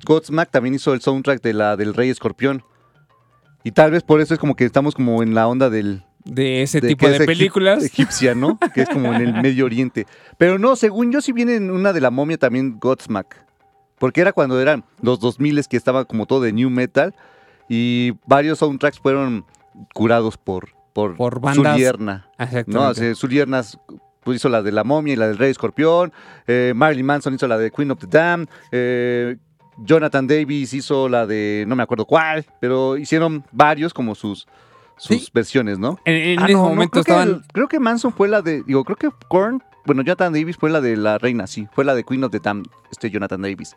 [0.04, 2.64] Godsmack también hizo el soundtrack de la del Rey Escorpión.
[3.62, 6.02] Y tal vez por eso es como que estamos como en la onda del...
[6.24, 7.84] De ese de tipo de es películas.
[7.84, 8.58] Egipcia, ¿no?
[8.74, 10.06] que es como en el Medio Oriente.
[10.38, 13.44] Pero no, según yo sí viene en una de la momia también Godsmack.
[13.98, 17.14] Porque era cuando eran los 2000 que estaba como todo de new metal.
[17.68, 19.44] Y varios soundtracks fueron
[19.94, 21.72] curados por, por, Por bandas.
[21.74, 22.28] Zulierna.
[22.66, 22.88] ¿no?
[22.90, 23.14] O sea,
[24.22, 26.12] pues, hizo la de la momia y la del Rey Escorpión.
[26.46, 28.48] eh, Marilyn Manson hizo la de Queen of the Damned.
[28.72, 29.36] eh,
[29.78, 34.46] Jonathan Davis hizo la de no me acuerdo cuál, pero hicieron varios como sus,
[34.96, 35.98] sus versiones, ¿no?
[36.04, 37.28] En, en Ah, ese no, no, momento creo, que estaban...
[37.28, 38.62] el- creo que Manson fue la de.
[38.62, 39.62] Digo, creo que Korn.
[39.86, 41.68] Bueno, Jonathan Davis fue la de la reina, sí.
[41.72, 43.76] Fue la de Queen of the Damned, este Jonathan Davis.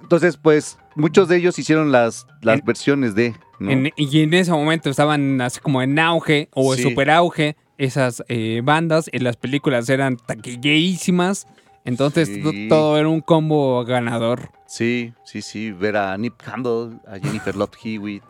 [0.00, 3.34] Entonces, pues, muchos de ellos hicieron las, las versiones de.
[3.58, 3.70] ¿no?
[3.70, 6.88] En- y en ese momento estaban así como en auge o en Sí.
[6.88, 11.46] super auge esas eh, bandas y las películas eran taquilleísimas.
[11.84, 12.66] Entonces Sí.
[12.68, 14.50] todo era un combo ganador.
[14.66, 15.72] Sí, sí, sí.
[15.72, 18.22] Ver a Nip Campbell, a Jennifer Love Hewitt.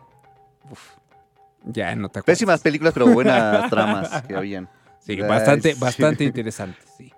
[0.70, 0.80] Uf.
[1.64, 2.24] Ya no te acuerdas.
[2.38, 4.68] Pésimas películas, pero buenas tramas que habían.
[5.08, 5.78] Sí, Ay, bastante, sí.
[5.80, 6.78] bastante interesante.
[6.98, 7.12] Sí.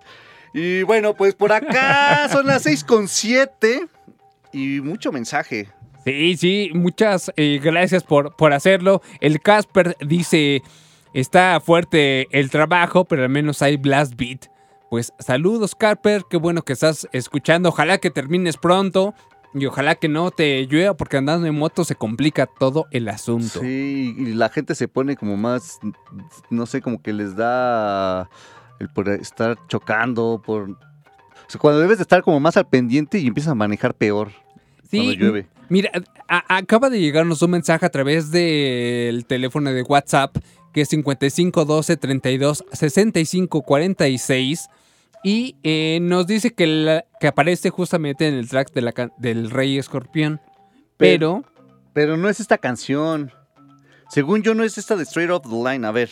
[0.53, 3.87] Y bueno, pues por acá son las 6 con 7
[4.53, 5.67] y mucho mensaje.
[6.05, 9.01] Sí, sí, muchas eh, gracias por, por hacerlo.
[9.19, 10.63] El Casper dice,
[11.13, 14.47] está fuerte el trabajo, pero al menos hay Blast Beat.
[14.89, 17.69] Pues saludos, Casper, qué bueno que estás escuchando.
[17.69, 19.13] Ojalá que termines pronto
[19.53, 23.59] y ojalá que no te llueva porque andando en moto se complica todo el asunto.
[23.61, 25.79] Sí, y la gente se pone como más,
[26.49, 28.29] no sé, como que les da
[28.79, 30.69] el por estar chocando, por...
[30.69, 30.77] o
[31.47, 34.31] sea, cuando debes de estar como más al pendiente y empiezas a manejar peor
[34.89, 35.47] cuando Sí, llueve.
[35.69, 35.89] Mira,
[36.27, 40.35] acaba de llegarnos un mensaje a través del teléfono de WhatsApp
[40.73, 44.69] que es 55 12 32 65 46
[45.23, 49.11] y eh, nos dice que, la- que aparece justamente en el track de la can-
[49.17, 50.39] del Rey Escorpión.
[50.97, 51.43] Pero,
[51.93, 53.31] Pero no es esta canción.
[54.09, 55.85] Según yo, no es esta de Straight Off the Line.
[55.87, 56.09] A ver,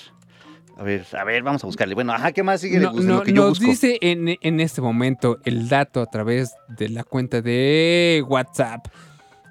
[0.78, 1.94] a ver, a ver, vamos a buscarle.
[1.96, 3.66] Bueno, ajá, ¿qué más sigue no- en no- lo que yo nos busco?
[3.72, 8.86] dice en, en este momento el dato a través de la cuenta de WhatsApp.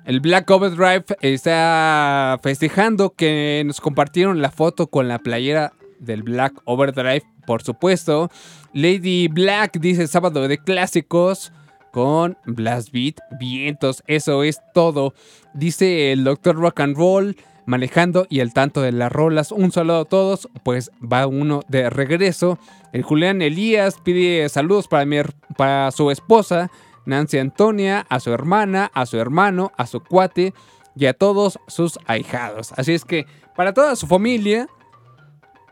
[0.05, 6.55] El Black Overdrive está festejando que nos compartieron la foto con la playera del Black
[6.65, 8.31] Overdrive, por supuesto.
[8.73, 11.53] Lady Black dice sábado de clásicos
[11.93, 15.15] con Blast Beat, vientos, eso es todo.
[15.55, 17.37] Dice el Doctor Rock and Roll,
[17.67, 19.53] manejando y al tanto de las rolas.
[19.53, 22.59] Un saludo a todos, pues va uno de regreso.
[22.93, 25.19] El Julián Elías pide saludos para, mi
[25.57, 26.71] para su esposa,
[27.05, 30.55] Nancy Antonia, a su hermana, a su hermano, a su cuate
[30.97, 32.73] y a todos sus ahijados.
[32.77, 34.69] Así es que para toda su familia,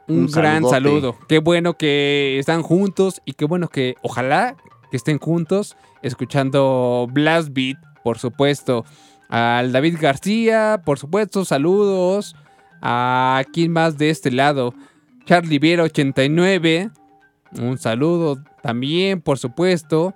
[0.08, 0.70] un, Un gran saludote.
[0.70, 1.18] saludo.
[1.28, 4.56] Qué bueno que están juntos y qué bueno que ojalá
[4.90, 8.84] que estén juntos escuchando Blast Beat, por supuesto.
[9.28, 12.36] Al David García, por supuesto, saludos.
[12.82, 14.74] A quién más de este lado.
[15.24, 16.90] Charlie Viera 89.
[17.60, 20.14] Un saludo también, por supuesto.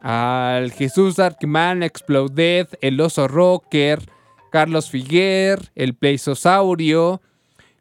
[0.00, 4.00] Al Jesús Darkman Exploded, el Oso Rocker,
[4.52, 7.20] Carlos Figuer, el Pleisosaurio,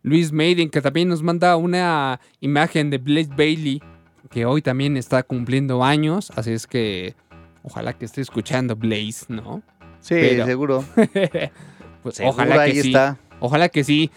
[0.05, 3.81] Luis Maiden, que también nos manda una imagen de Blaze Bailey,
[4.29, 7.15] que hoy también está cumpliendo años, así es que
[7.63, 9.63] ojalá que esté escuchando Blaze, ¿no?
[9.99, 10.85] Sí, Pero- seguro.
[12.03, 12.87] pues Seguro, ojalá que ahí sí.
[12.89, 13.17] está.
[13.39, 14.11] Ojalá que sí.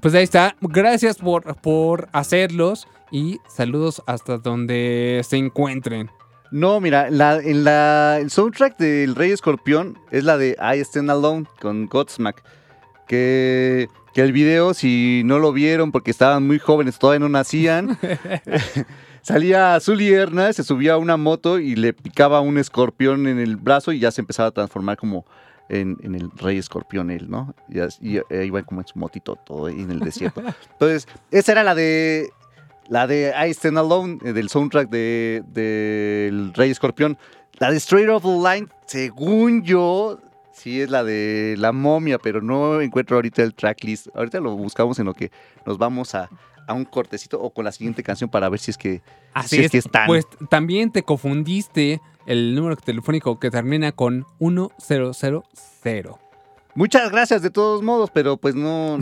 [0.00, 0.56] Pues ahí está.
[0.62, 6.10] Gracias por, por hacerlos y saludos hasta donde se encuentren.
[6.52, 11.10] No, mira, la, en la, el soundtrack del Rey Escorpión es la de I Stand
[11.10, 12.42] Alone con Godsmack.
[13.06, 17.98] Que, que el video, si no lo vieron porque estaban muy jóvenes, todavía no nacían,
[19.22, 23.56] salía Zully Erna, se subía a una moto y le picaba un escorpión en el
[23.56, 25.24] brazo y ya se empezaba a transformar como
[25.68, 27.54] en, en el Rey Escorpión él, ¿no?
[27.68, 30.42] Y, y, eh, iba como en su motito todo ahí en el desierto.
[30.72, 32.30] Entonces, esa era la de
[32.88, 37.18] la de I Stand Alone, eh, del soundtrack de, del Rey Escorpión.
[37.58, 40.18] La de Straight Off the Line, según yo,
[40.64, 44.06] Sí, es la de la momia, pero no encuentro ahorita el tracklist.
[44.14, 45.30] Ahorita lo buscamos en lo que
[45.66, 46.30] nos vamos a,
[46.66, 49.02] a un cortecito o con la siguiente canción para ver si es que,
[49.34, 50.06] Así si es, es, que están.
[50.06, 56.23] pues también te confundiste el número telefónico que termina con 1000.
[56.76, 58.98] Muchas gracias de todos modos, pero pues no,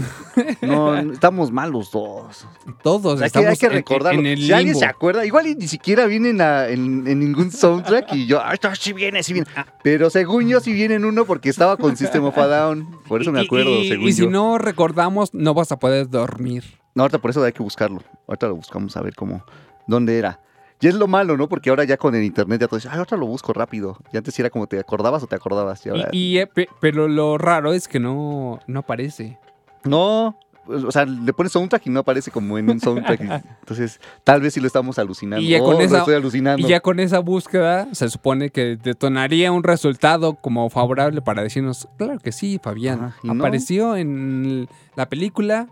[0.61, 2.47] no estamos mal los dos.
[2.83, 4.21] Todos hay, que, estamos hay que en- recordarlo.
[4.21, 7.19] en el si alguien se acuerda, igual y ni siquiera viene en, la- en- en
[7.21, 9.49] ningún soundtrack y yo, ay, no, sí viene, sí viene.
[9.57, 9.65] Ah.
[9.83, 12.99] Pero según yo sí viene en uno porque estaba con System of a Down.
[13.09, 14.31] Por eso me Y- acuerdo, y, según y si yo.
[14.31, 16.65] no recordamos, no vas a poder dormir.
[16.95, 18.03] No, ahorita por eso hay que buscarlo.
[18.29, 19.45] Ahorita lo buscamos a ver cómo,
[19.87, 20.41] dónde era.
[20.83, 21.49] Y es lo malo, ¿no?
[21.49, 23.97] Porque ahora ya con el internet ya todo dice, ay, ahorita lo busco rápido.
[24.13, 25.87] Y antes era como te acordabas o te acordabas.
[25.87, 29.39] Y ahora, Y, y, eh, pe- pero lo raro es que no, no aparece.
[29.85, 33.21] no, o sea, le pones soundtrack y no aparece como en un soundtrack.
[33.61, 35.45] Entonces, tal vez sí lo estamos alucinando.
[35.45, 36.65] Y ya, Oh, con lo esa, estoy alucinando.
[36.65, 41.89] y ya con esa búsqueda se supone que detonaría un resultado como favorable para decirnos,
[41.99, 43.35] claro que sí, Fabián, Ajá, y no.
[43.43, 45.67] apareció en la película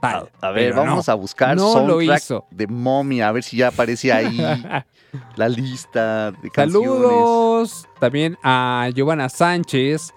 [0.00, 0.30] tal.
[0.40, 2.46] A ver, vamos no, a buscar no lo soundtrack hizo.
[2.50, 4.36] de momia, a ver si ya aparece ahí
[5.36, 6.90] la lista de canciones.
[6.90, 10.12] Saludos también a Giovanna Sánchez,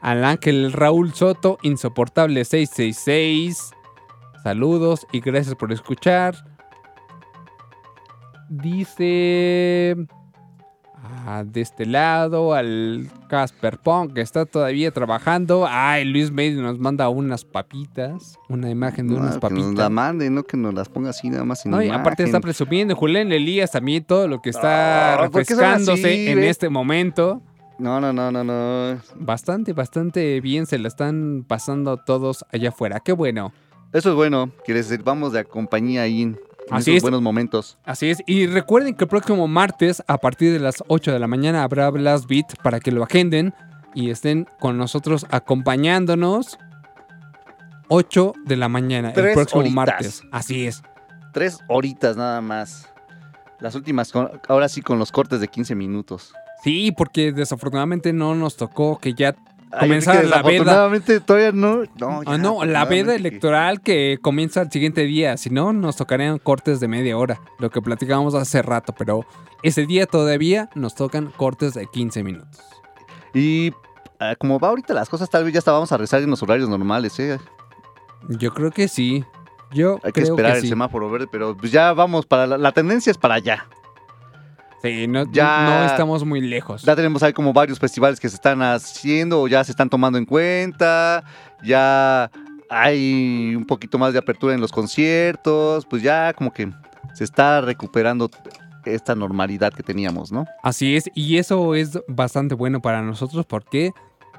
[0.00, 3.72] al ángel Raúl Soto, insoportable 666.
[4.42, 6.34] Saludos y gracias por escuchar.
[8.48, 9.96] Dice
[11.26, 15.66] ah, de este lado al Casper Pong que está todavía trabajando.
[15.68, 19.64] Ay, Luis May nos manda unas papitas, una imagen de No, unas que nos la
[19.66, 19.90] papitas.
[19.90, 21.64] mande, no que nos las ponga así nada más.
[21.66, 25.54] No, y aparte está presumiendo Julián Elías también todo lo que está Ah, ¿por qué
[25.54, 27.42] son refrescándose así, en este momento.
[27.78, 28.98] No, no, no, no, no.
[29.16, 33.00] Bastante, bastante bien se la están pasando todos allá afuera.
[33.00, 33.52] Qué bueno.
[33.92, 36.34] Eso es bueno, que les sirvamos de compañía ahí
[36.70, 37.02] Así esos es.
[37.02, 37.78] buenos momentos.
[37.84, 38.22] Así es.
[38.26, 41.90] Y recuerden que el próximo martes, a partir de las 8 de la mañana, habrá
[41.90, 43.52] Blast Beat para que lo agenden
[43.94, 46.58] y estén con nosotros acompañándonos.
[47.88, 49.74] 8 de la mañana, el próximo horitas.
[49.74, 50.22] martes.
[50.32, 50.82] Así es.
[51.32, 52.88] Tres horitas nada más.
[53.60, 56.32] Las últimas, con- ahora sí con los cortes de 15 minutos.
[56.62, 59.34] Sí, porque desafortunadamente no nos tocó que ya
[59.78, 60.22] Ay, que la veda.
[60.22, 61.82] Desafortunadamente todavía no.
[61.98, 65.36] No, Ah, no, la veda afortunadamente que- electoral que comienza el siguiente día.
[65.36, 68.94] Si no, nos tocarían cortes de media hora, lo que platicábamos hace rato.
[68.96, 69.24] Pero
[69.62, 72.60] ese día todavía nos tocan cortes de 15 minutos.
[73.34, 73.72] Y
[74.20, 76.42] ah, como va ahorita las cosas, tal vez ya hasta vamos a rezar en los
[76.42, 77.38] horarios normales, ¿eh?
[78.28, 79.24] Yo creo que sí.
[79.72, 80.68] Yo Hay que esperar que el sí.
[80.68, 83.66] semáforo verde, pero pues ya vamos para la, la tendencia es para allá.
[84.84, 86.82] Sí, no, Ya- no estamos muy lejos.
[86.82, 90.18] Ya tenemos ahí como varios festivales que se están haciendo o ya se están tomando
[90.18, 91.24] en cuenta.
[91.64, 92.30] Ya
[92.68, 95.86] hay un poquito más de apertura en los conciertos.
[95.86, 96.70] Pues ya como que
[97.14, 98.28] se está recuperando
[98.84, 100.44] esta normalidad que teníamos, ¿no?
[100.62, 103.92] Así es, y eso es bastante bueno para nosotros porque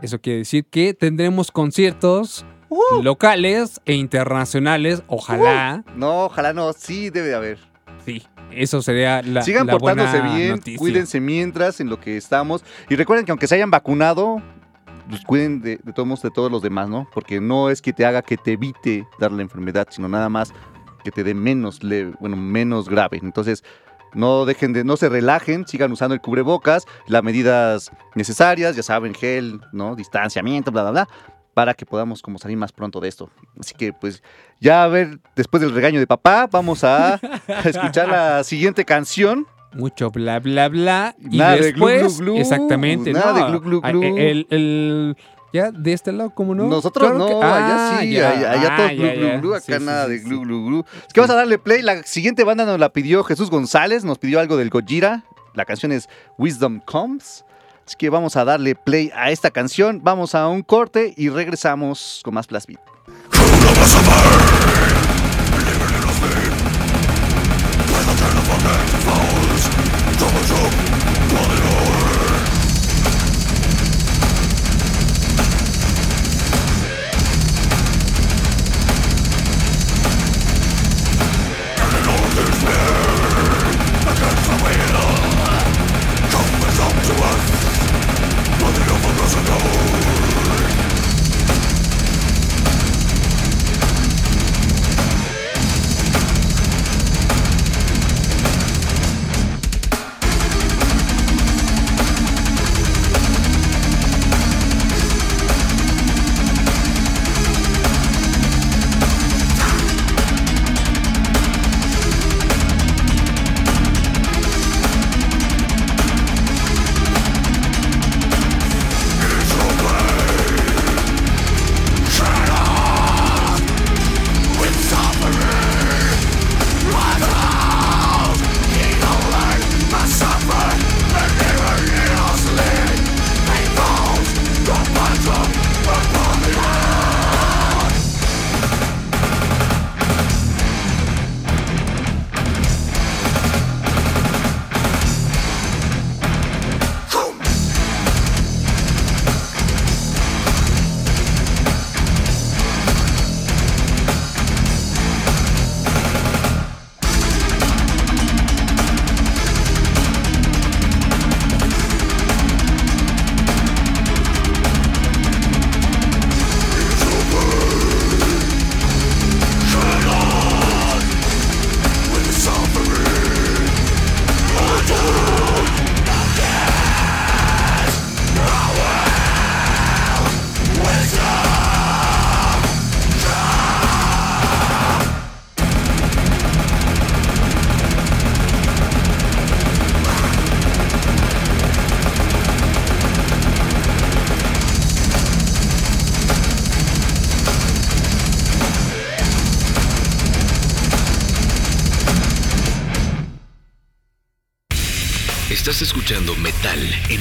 [0.03, 3.01] eso quiere decir que tendremos conciertos Uh.
[3.01, 5.01] locales e internacionales.
[5.07, 5.83] Ojalá.
[5.95, 7.74] No, ojalá no, sí debe de haber.
[8.55, 10.77] Eso sería la, Sigan la portándose buena bien, noticia.
[10.79, 12.63] cuídense mientras en lo que estamos.
[12.89, 14.41] Y recuerden que aunque se hayan vacunado,
[15.09, 17.07] pues cuiden de, de todos de todos los demás, ¿no?
[17.13, 20.53] Porque no es que te haga que te evite dar la enfermedad, sino nada más
[21.03, 23.19] que te dé menos, leve, bueno, menos grave.
[23.21, 23.63] Entonces,
[24.15, 29.13] no dejen de, no se relajen, sigan usando el cubrebocas, las medidas necesarias, ya saben,
[29.13, 29.95] gel, ¿no?
[29.95, 31.09] Distanciamiento, bla, bla, bla,
[31.55, 33.29] para que podamos como salir más pronto de esto.
[33.59, 34.21] Así que, pues,
[34.61, 37.19] ya a ver, después del regaño de papá, vamos a
[37.65, 39.47] escuchar la siguiente canción.
[39.73, 41.15] Mucho bla bla bla.
[41.19, 43.11] Y Nada de glu, después, glu, glu, exactamente.
[43.13, 44.03] nada no, de glu, glu, glu.
[44.17, 45.17] El, el-
[45.53, 46.65] ya de este lado, ¿cómo no?
[46.65, 49.27] Nosotros Claro no, que- allá ah, sí, ya, allá, allá ah, todo ya, glu, glu,
[49.27, 49.37] ya.
[49.39, 50.85] glu, acá Sí, nada sí, de glu, glu, glu.
[51.07, 54.19] Es que vamos a darle play, la siguiente banda nos la pidió Jesús González, nos
[54.19, 55.23] pidió algo del Gojira,
[55.53, 57.44] la canción es Wisdom Comes,
[57.85, 62.21] así que vamos a darle play a esta canción, vamos a un corte y regresamos
[62.23, 62.47] con más.
[71.45, 71.94] Wisdom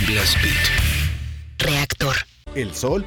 [0.06, 1.66] Blast Beat.
[1.66, 2.14] Reactor.
[2.54, 3.06] El sol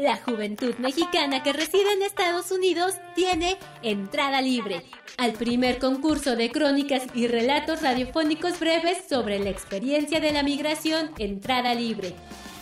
[0.00, 4.82] La juventud mexicana que reside en Estados Unidos tiene entrada libre
[5.18, 11.10] al primer concurso de crónicas y relatos radiofónicos breves sobre la experiencia de la migración
[11.18, 12.14] Entrada Libre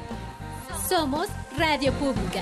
[0.87, 1.27] Somos
[1.57, 2.41] Radio Pública.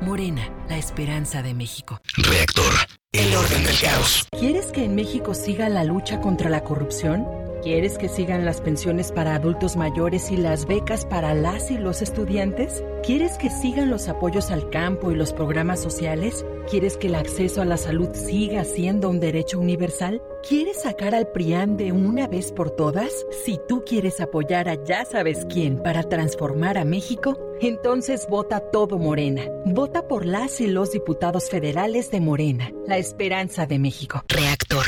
[0.00, 2.00] Morena, la esperanza de México.
[2.16, 2.72] Reactor.
[3.12, 4.26] El orden del caos.
[4.38, 7.43] ¿Quieres que en México siga la lucha contra la corrupción?
[7.64, 12.02] ¿Quieres que sigan las pensiones para adultos mayores y las becas para las y los
[12.02, 12.84] estudiantes?
[13.02, 16.44] ¿Quieres que sigan los apoyos al campo y los programas sociales?
[16.68, 20.20] ¿Quieres que el acceso a la salud siga siendo un derecho universal?
[20.46, 23.24] ¿Quieres sacar al PRIAN de una vez por todas?
[23.46, 28.98] Si tú quieres apoyar a ya sabes quién para transformar a México, entonces vota todo
[28.98, 29.40] Morena.
[29.64, 34.22] Vota por las y los diputados federales de Morena, la esperanza de México.
[34.28, 34.84] Reactor.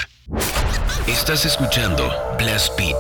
[1.07, 2.99] Estás escuchando Blast Beat.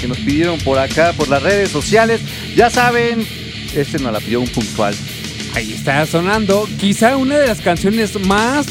[0.00, 2.22] Que nos pidieron por acá, por las redes sociales.
[2.56, 3.26] Ya saben,
[3.74, 4.94] este nos la pidió un puntual.
[5.54, 8.66] Ahí está sonando quizá una de las canciones más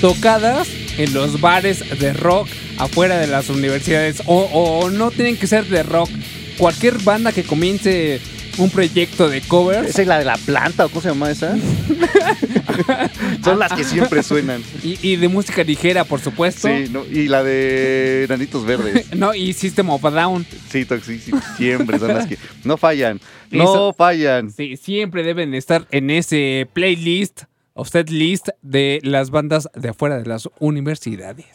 [0.00, 4.22] tocadas en los bares de rock afuera de las universidades.
[4.26, 6.08] O, o no tienen que ser de rock.
[6.56, 8.20] Cualquier banda que comience
[8.58, 9.88] un proyecto de covers.
[9.88, 11.56] ¿Esa es la de la planta o cómo se llama esa?
[13.42, 14.62] Son las que siempre suenan.
[14.82, 16.68] Y, y de música ligera, por supuesto.
[16.68, 17.04] Sí, ¿no?
[17.04, 19.12] y la de Nanitos Verdes.
[19.16, 20.46] No, y System of a Down.
[20.68, 21.20] Sí, Toxic,
[21.56, 23.20] siempre son las que no fallan.
[23.50, 24.50] No Eso- fallan.
[24.50, 27.42] Sí, siempre deben estar en ese playlist
[27.74, 31.46] o set list de las bandas de afuera de las universidades.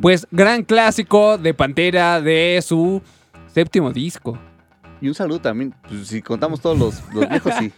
[0.00, 3.02] Pues gran clásico de Pantera de su
[3.52, 4.38] séptimo disco.
[5.02, 7.72] Y un saludo también, pues, si contamos todos los, los viejos, sí.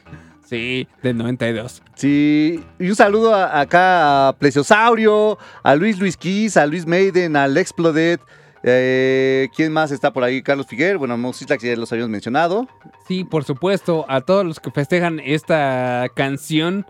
[0.52, 1.82] Sí, del 92.
[1.94, 7.36] Sí, y un saludo a- acá a Plesiosaurio, a Luis Luis Kiss, a Luis Maiden,
[7.36, 8.20] al Exploded.
[8.62, 10.42] Eh, ¿Quién más está por ahí?
[10.42, 12.68] Carlos Figuer, bueno, Mosisla, que ya los habíamos mencionado.
[13.08, 16.84] Sí, por supuesto, a todos los que festejan esta canción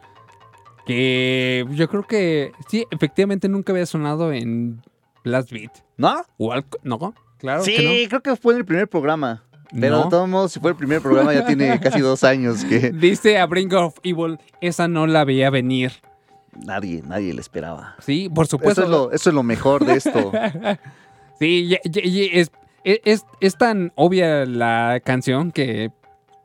[0.85, 4.83] que yo creo que sí, efectivamente nunca había sonado en
[5.25, 5.71] Blast Beat.
[5.97, 6.25] ¿No?
[6.37, 8.09] O al- no, claro sí, que no.
[8.09, 9.45] creo que fue en el primer programa.
[9.79, 10.05] Pero No.
[10.05, 13.39] de todos modos, si fue el primer programa, ya tiene casi dos años que Dice
[13.39, 15.93] a Bring of Evil, esa no la veía venir.
[16.67, 17.95] nadie, nadie le esperaba.
[18.01, 18.83] Sí, por supuesto.
[18.83, 20.31] Eso es lo, eso es lo mejor de esto.
[21.39, 21.77] sí,
[22.35, 22.51] es,
[22.85, 25.91] es- es tan obvia la canción que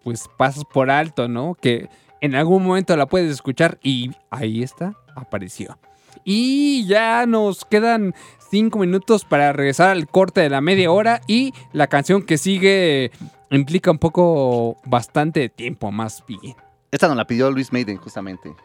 [0.03, 1.55] pues pasas por alto, ¿no?
[1.55, 1.89] Que
[2.21, 5.77] en algún momento la puedes escuchar y ahí está, apareció.
[6.23, 8.13] Y ya nos quedan
[8.49, 13.11] cinco minutos para regresar al corte de la media hora y la canción que sigue
[13.51, 16.55] implica un poco bastante tiempo más bien.
[16.91, 18.55] Esta nos la pidió Luis Maiden, justamente.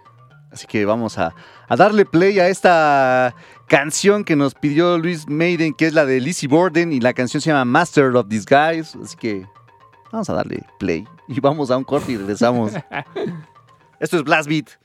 [0.50, 1.34] Así que vamos a,
[1.68, 3.34] a darle play a esta
[3.68, 7.40] canción que nos pidió Luis Maiden, que es la de Lizzie Borden, y la canción
[7.40, 8.98] se llama Master of Disguise.
[9.02, 9.46] Así que
[10.12, 12.72] vamos a darle play y vamos a un corte y regresamos.
[14.00, 14.81] Esto es Blast Beat.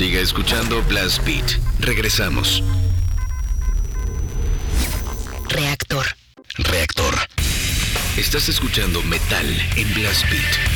[0.00, 1.58] Siga escuchando Blast Beat.
[1.78, 2.64] Regresamos.
[5.50, 6.06] Reactor.
[6.56, 7.14] Reactor.
[8.16, 9.44] Estás escuchando Metal
[9.76, 10.69] en Blast Beat.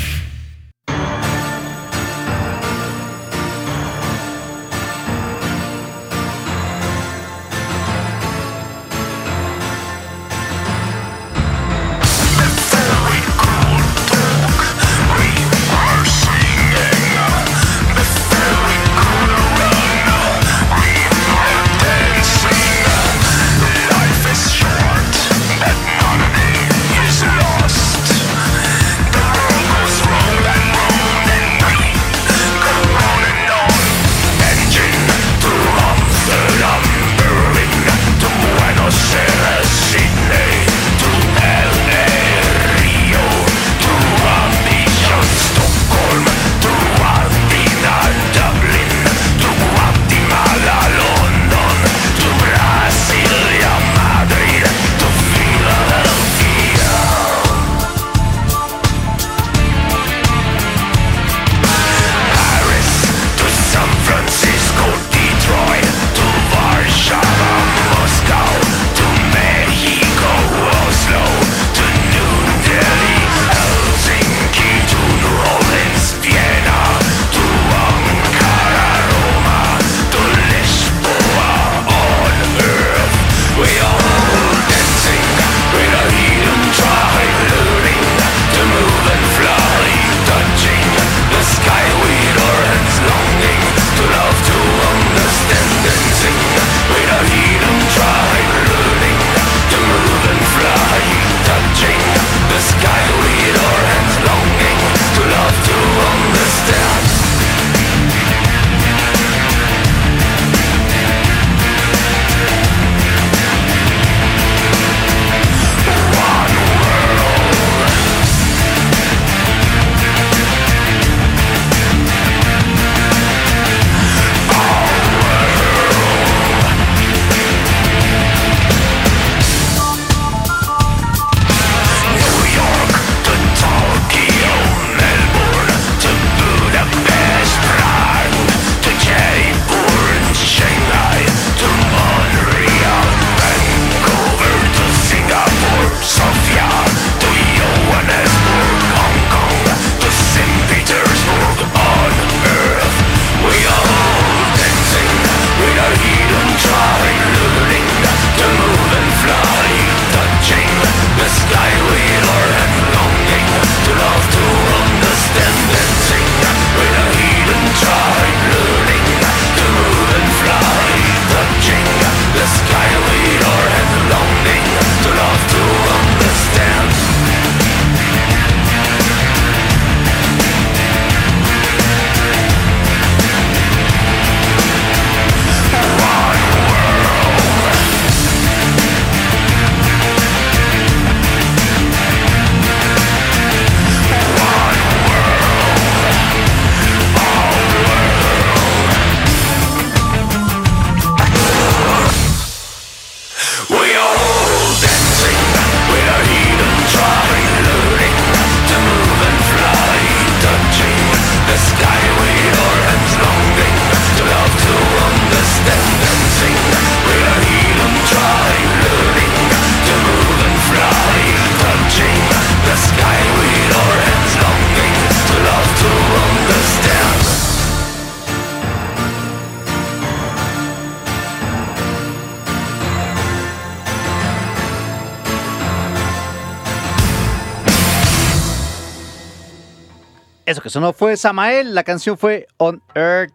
[240.75, 243.33] Sonó fue Samael, la canción fue On Earth.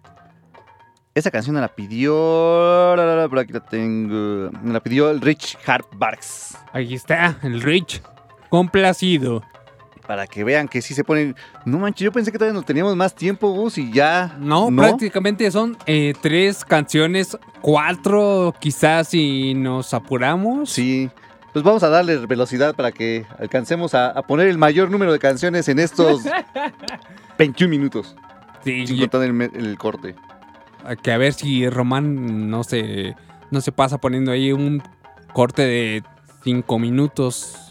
[1.16, 2.14] Esa canción me la pidió.
[3.30, 4.52] Por aquí la tengo.
[4.62, 6.58] Me la pidió el Rich Hart Barks.
[6.74, 8.02] Ahí está, el Rich.
[8.50, 9.42] Complacido.
[10.06, 11.34] Para que vean que sí se ponen.
[11.64, 14.36] No manches, yo pensé que todavía no teníamos más tiempo, Gus, y ya.
[14.38, 20.72] No, prácticamente son eh, tres canciones, cuatro quizás si nos apuramos.
[20.72, 21.10] Sí
[21.54, 25.68] pues vamos a darle velocidad para que alcancemos a, poner el mayor número de canciones
[25.68, 26.24] en estos
[27.38, 28.16] 21 minutos.
[28.64, 30.16] Sí, sin contar el, el, corte.
[31.02, 33.16] Que a ver si Román no se,
[33.52, 34.84] no se pasa poniendo ahí un
[35.34, 36.04] corte de
[36.44, 37.70] 5 minutos.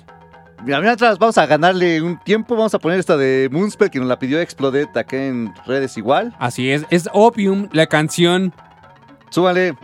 [0.65, 2.57] Mira, mira atrás, vamos a ganarle un tiempo.
[2.57, 6.35] Vamos a poner esta de Moonspell que nos la pidió Explodet acá en redes igual.
[6.39, 8.53] Así es, es Opium la canción.
[9.31, 9.77] Súbale.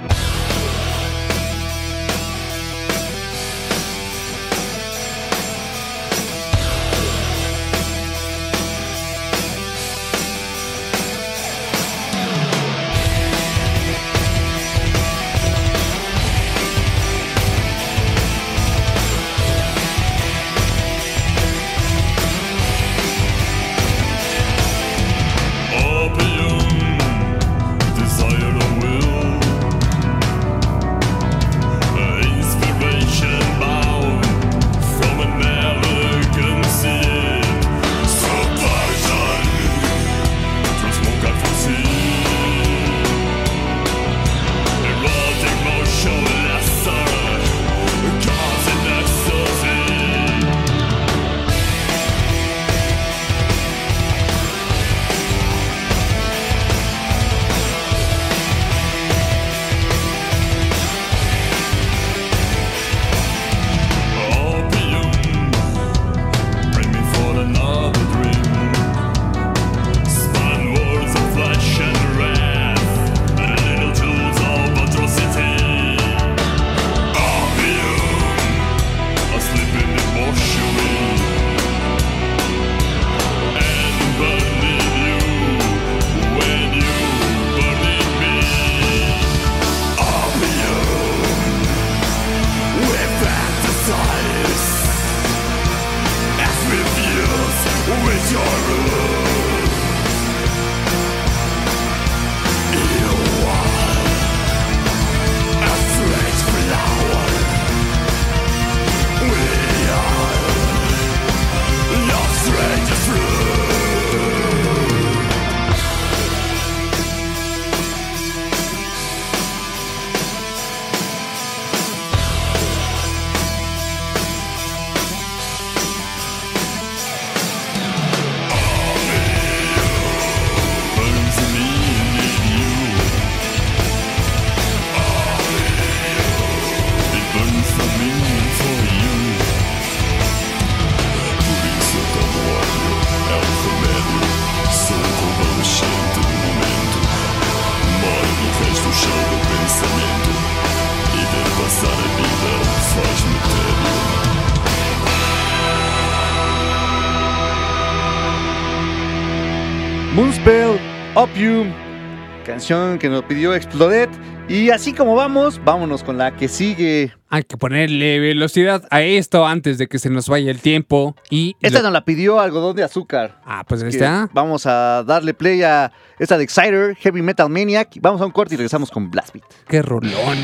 [162.54, 164.08] canción que nos pidió Explodet.
[164.48, 167.12] Y así como vamos, vámonos con la que sigue.
[167.28, 171.16] Hay que ponerle velocidad a esto antes de que se nos vaya el tiempo.
[171.30, 173.40] Y esta nos la pidió Algodón de Azúcar.
[173.44, 174.30] Ah, pues ahí está.
[174.32, 175.90] Vamos a darle play a
[176.20, 177.88] esta de Exciter, Heavy Metal Maniac.
[178.00, 179.44] Vamos a un corte y regresamos con Blastbeat.
[179.66, 180.38] ¡Qué rolón!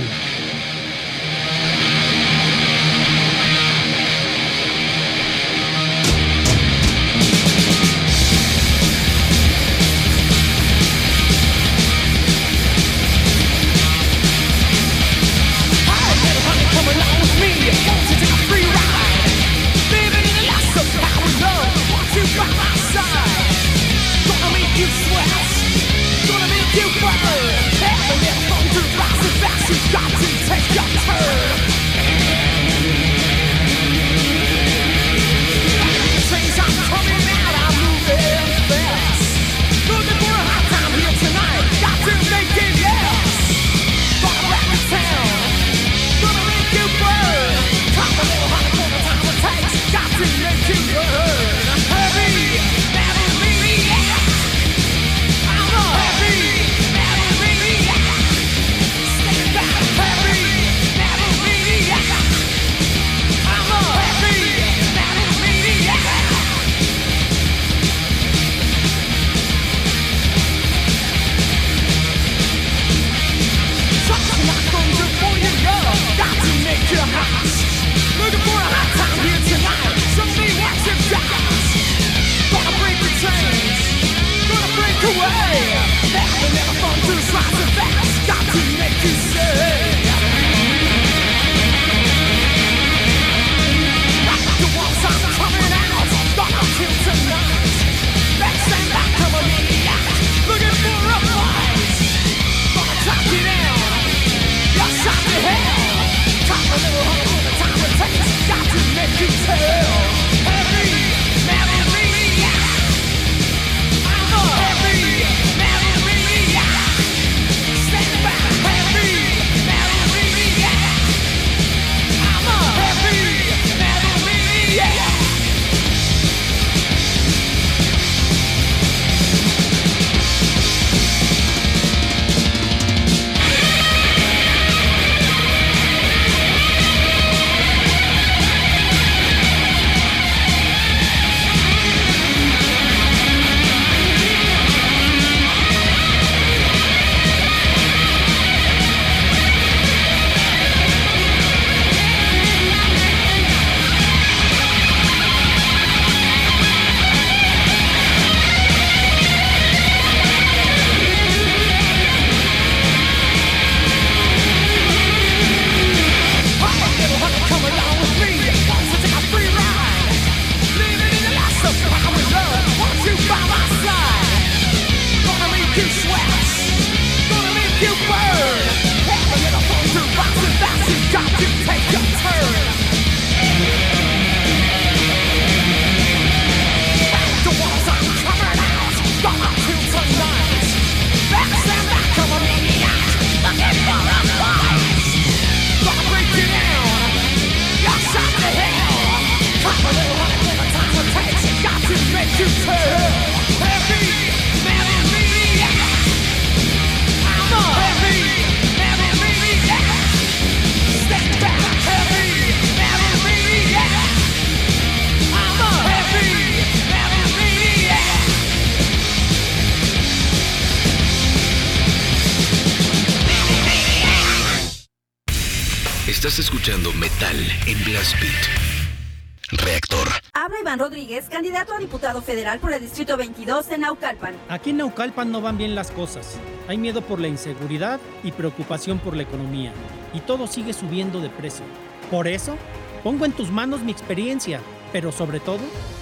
[226.61, 229.65] Escuchando Metal en Blast Beat.
[229.65, 230.09] Reactor.
[230.35, 234.35] Habla Iván Rodríguez, candidato a diputado federal por el Distrito 22 de Naucalpan.
[234.51, 236.39] Aquí en Naucalpan no van bien las cosas.
[236.69, 239.73] Hay miedo por la inseguridad y preocupación por la economía.
[240.13, 241.65] Y todo sigue subiendo de precio.
[242.11, 242.59] Por eso,
[243.03, 244.61] pongo en tus manos mi experiencia,
[244.93, 245.61] pero sobre todo,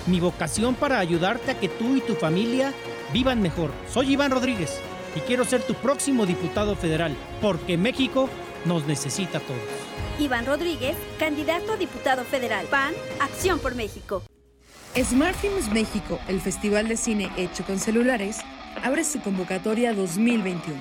[0.08, 2.74] mi vocación para ayudarte a que tú y tu familia
[3.12, 3.70] vivan mejor.
[3.92, 4.80] Soy Iván Rodríguez
[5.14, 8.28] y quiero ser tu próximo diputado federal, porque México
[8.64, 9.60] nos necesita a todos.
[10.18, 12.66] Iván Rodríguez, candidato a diputado federal.
[12.66, 14.22] PAN, Acción por México.
[14.96, 18.38] Smart Films México, el festival de cine hecho con celulares,
[18.82, 20.80] abre su convocatoria 2021.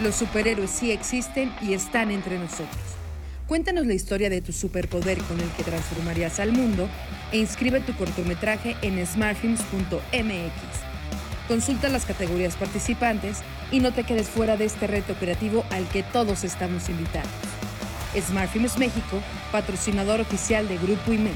[0.00, 2.68] Los superhéroes sí existen y están entre nosotros.
[3.48, 6.88] Cuéntanos la historia de tu superpoder con el que transformarías al mundo
[7.32, 10.87] e inscribe tu cortometraje en smartfilms.mx.
[11.48, 13.38] Consulta las categorías participantes
[13.72, 17.30] y no te quedes fuera de este reto creativo al que todos estamos invitados.
[18.14, 19.18] Smart Films México,
[19.50, 21.32] patrocinador oficial de Grupo IME.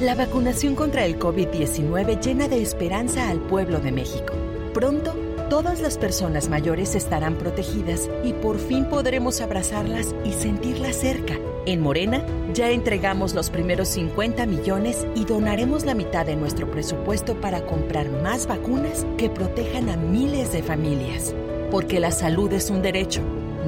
[0.00, 4.32] La vacunación contra el COVID-19 llena de esperanza al pueblo de México.
[4.72, 5.14] Pronto,
[5.50, 11.34] todas las personas mayores estarán protegidas y por fin podremos abrazarlas y sentirlas cerca.
[11.66, 12.24] En Morena,
[12.54, 18.08] ya entregamos los primeros 50 millones y donaremos la mitad de nuestro presupuesto para comprar
[18.22, 21.34] más vacunas que protejan a miles de familias.
[21.70, 23.20] Porque la salud es un derecho,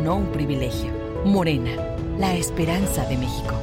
[0.03, 0.91] no un privilegio.
[1.25, 1.73] Morena,
[2.17, 3.61] la esperanza de México.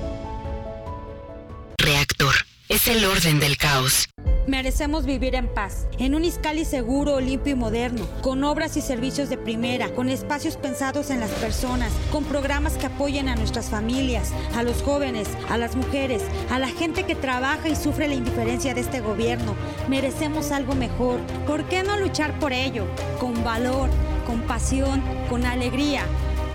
[1.77, 2.35] Reactor.
[2.67, 4.09] Es el orden del caos.
[4.49, 9.29] Merecemos vivir en paz, en un Iscali seguro, limpio y moderno, con obras y servicios
[9.29, 14.33] de primera, con espacios pensados en las personas, con programas que apoyen a nuestras familias,
[14.55, 18.73] a los jóvenes, a las mujeres, a la gente que trabaja y sufre la indiferencia
[18.73, 19.53] de este gobierno.
[19.87, 21.19] Merecemos algo mejor.
[21.45, 22.85] ¿Por qué no luchar por ello?
[23.19, 23.91] Con valor,
[24.25, 26.01] con pasión, con alegría.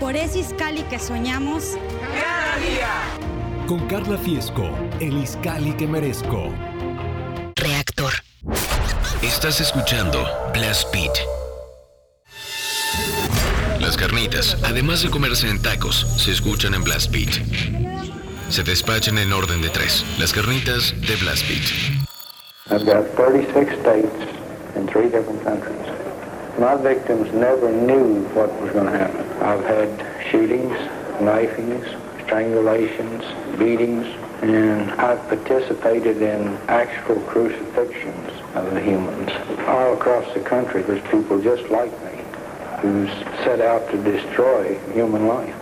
[0.01, 1.77] Por ese Iscali que soñamos.
[2.01, 3.67] ¡Cada día!
[3.67, 4.69] Con Carla Fiesco,
[4.99, 6.49] el Iscali que merezco.
[9.23, 10.23] Estás escuchando
[10.53, 11.17] Blast Beat.
[13.79, 17.41] Las carnitas, además de comerse en tacos, se escuchan en Blast Beat.
[18.49, 20.05] Se despachan en orden de tres.
[20.19, 22.05] Las carnitas de Blast Beat.
[22.69, 24.13] I've got 36 states
[24.75, 25.87] in three different countries.
[26.59, 29.25] My victims never knew what was going to happen.
[29.41, 29.89] I've had
[30.31, 30.77] shootings,
[31.19, 31.85] knifings,
[32.25, 33.23] strangulations,
[33.57, 34.05] beatings,
[34.41, 39.29] and I've participated in actual crucifixions of the humans.
[39.67, 42.23] All across the country, there's people just like me
[42.81, 43.07] who
[43.43, 45.55] set out to destroy human life.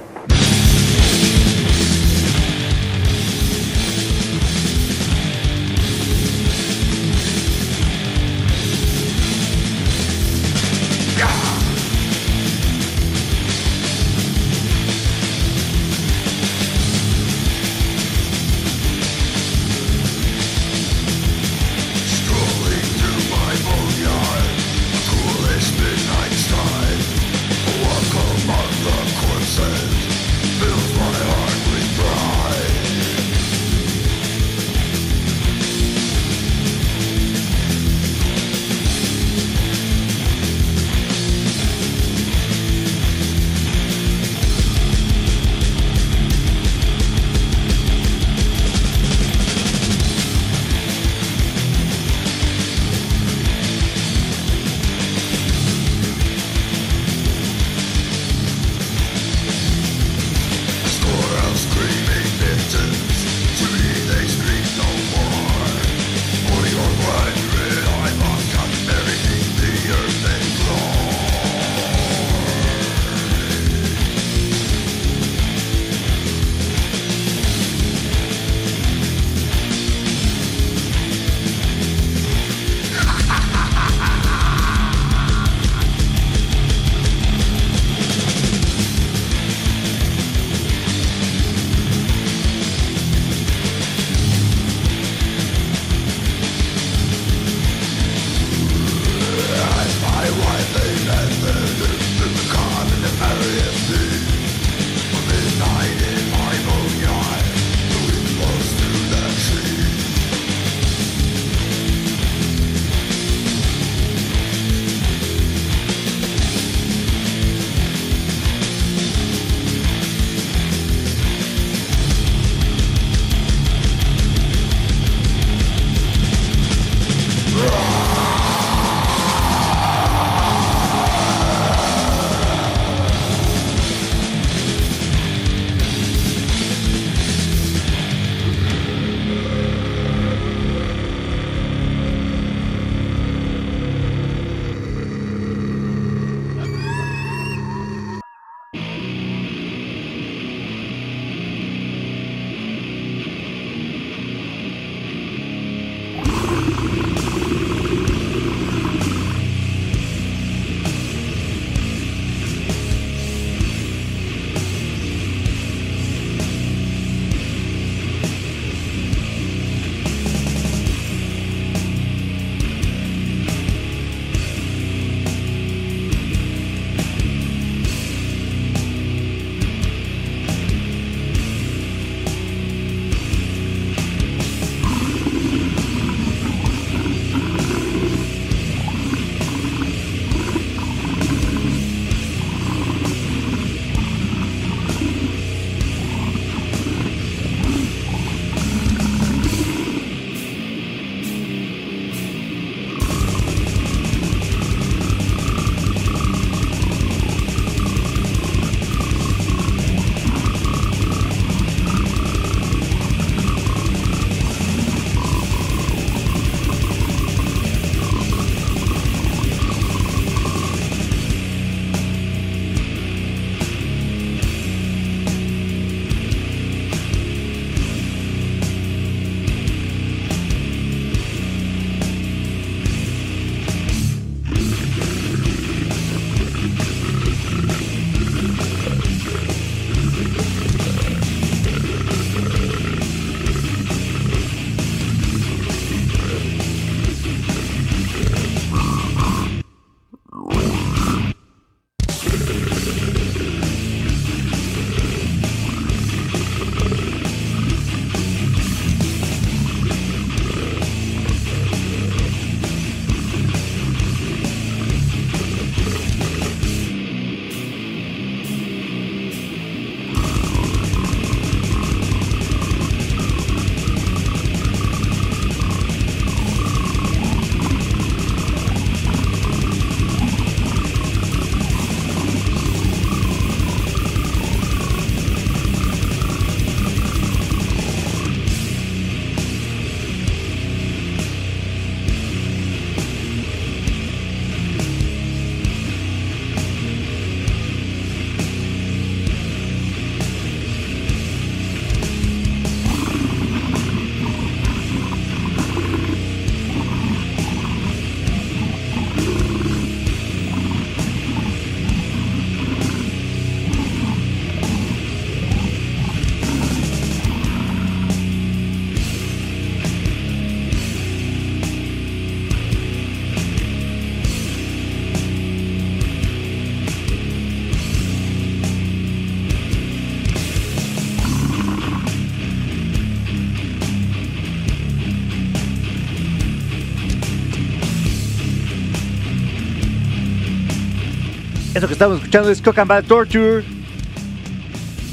[341.84, 343.62] Eso que estamos escuchando es Cock and Bad Torture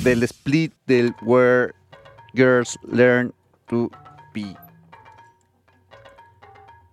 [0.04, 1.74] del split del Where
[2.32, 3.34] Girls Learn
[3.66, 3.90] to
[4.32, 4.54] Be.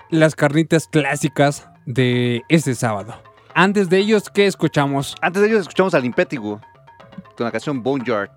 [0.09, 3.21] Las carnitas clásicas de este sábado.
[3.53, 5.15] Antes de ellos, ¿qué escuchamos?
[5.21, 6.59] Antes de ellos escuchamos al Impétigo
[7.37, 8.31] con la canción Boneyard.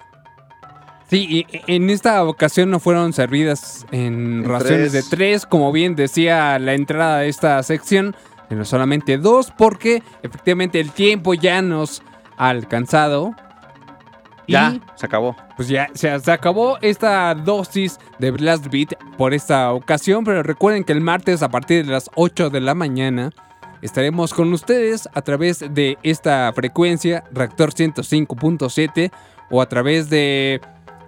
[1.09, 5.11] Sí, y en esta ocasión no fueron servidas en, En raciones tres.
[5.11, 8.15] de tres, como bien decía la entrada de esta sección,
[8.51, 12.03] sino solamente dos, porque efectivamente el tiempo ya nos
[12.37, 13.35] ha alcanzado.
[14.47, 15.37] Y, Ya, se acabó.
[15.57, 20.83] Pues ya se, se acabó esta dosis de Blast Beat por esta ocasión, pero recuerden
[20.83, 23.31] que el martes a partir de las 8 de la mañana
[23.83, 29.13] estaremos con ustedes a través de esta frecuencia, Reactor 105.7,
[29.49, 30.61] o a través de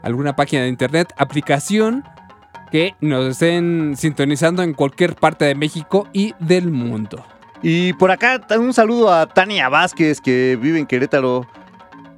[0.03, 2.05] alguna página de internet, aplicación
[2.71, 7.25] que nos estén sintonizando en cualquier parte de México y del mundo.
[7.63, 11.47] Y por acá un saludo a Tania Vázquez que vive en Querétaro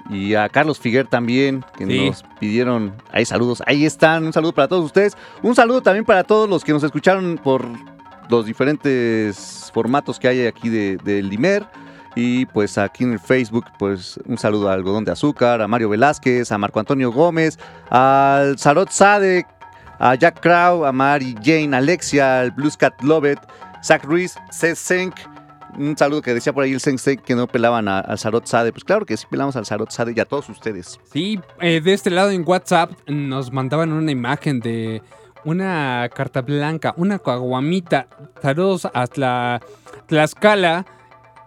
[0.09, 2.07] y a Carlos Figuer también que Sí.
[2.07, 3.63] nos pidieron ahí saludos.
[3.67, 5.17] Ahí están, un saludo para todos ustedes.
[5.43, 7.67] Un saludo también para todos los que nos escucharon por
[8.31, 11.67] los diferentes formatos que hay aquí de, del Limer.
[12.17, 15.89] Y pues aquí en el Facebook, pues un saludo a Algodón de Azúcar, a Mario
[15.89, 17.59] Velázquez, a Marco Antonio Gómez,
[17.91, 19.47] al Sarot Sadek,
[19.99, 23.41] a Jack Crow, a Mary Jane, Alexia, al Blues Cat Lovett,
[23.83, 25.15] Zach Ruiz, Seth Senk.
[25.79, 28.73] Un saludo que decía por ahí el Senk que no pelaban al Sarot Sade.
[28.73, 31.01] Pues claro que sí pelamos al Sarot Sade y a todos ustedes.
[31.13, 35.03] Sí, eh, de este lado en WhatsApp nos mandaban una imagen de
[35.45, 38.07] una carta blanca, una caguamita.
[38.41, 39.61] Saludos a Tla-
[40.07, 40.87] Tlaxcala,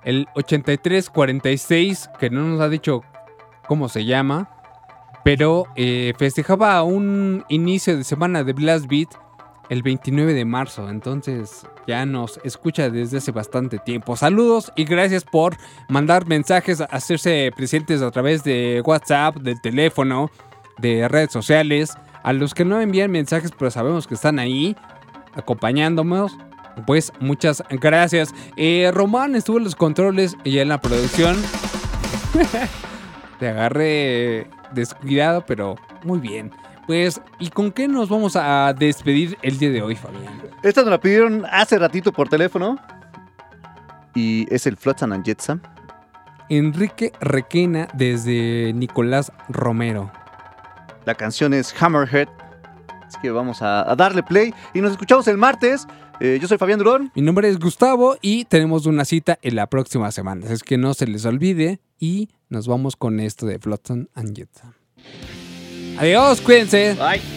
[0.03, 3.01] el 8346, que no nos ha dicho
[3.67, 4.49] cómo se llama,
[5.23, 9.09] pero eh, festejaba un inicio de semana de Blast Beat
[9.69, 10.89] el 29 de marzo.
[10.89, 14.15] Entonces ya nos escucha desde hace bastante tiempo.
[14.17, 15.55] Saludos y gracias por
[15.87, 20.29] mandar mensajes, hacerse presentes a través de WhatsApp, del teléfono,
[20.77, 21.93] de redes sociales.
[22.23, 24.75] A los que no envían mensajes, pero sabemos que están ahí
[25.33, 26.37] acompañándonos.
[26.85, 28.35] Pues muchas gracias.
[28.57, 31.37] Eh, Román estuvo en los controles y en la producción.
[33.39, 36.51] Te agarré descuidado, pero muy bien.
[36.87, 40.41] Pues, ¿y con qué nos vamos a despedir el día de hoy, Fabián?
[40.63, 42.77] Esta nos la pidieron hace ratito por teléfono.
[44.15, 45.61] Y es el Flotsam and Jetsam.
[46.49, 50.11] Enrique Requena desde Nicolás Romero.
[51.05, 52.29] La canción es Hammerhead.
[53.05, 54.53] Así que vamos a, a darle play.
[54.73, 55.85] Y nos escuchamos el martes.
[56.21, 57.11] Eh, yo soy Fabián Durón.
[57.15, 60.47] Mi nombre es Gustavo y tenemos una cita en la próxima semana.
[60.47, 64.73] Es que no se les olvide y nos vamos con esto de Flotsam and Jetsam.
[65.97, 66.93] Adiós, cuídense.
[66.95, 67.36] Bye.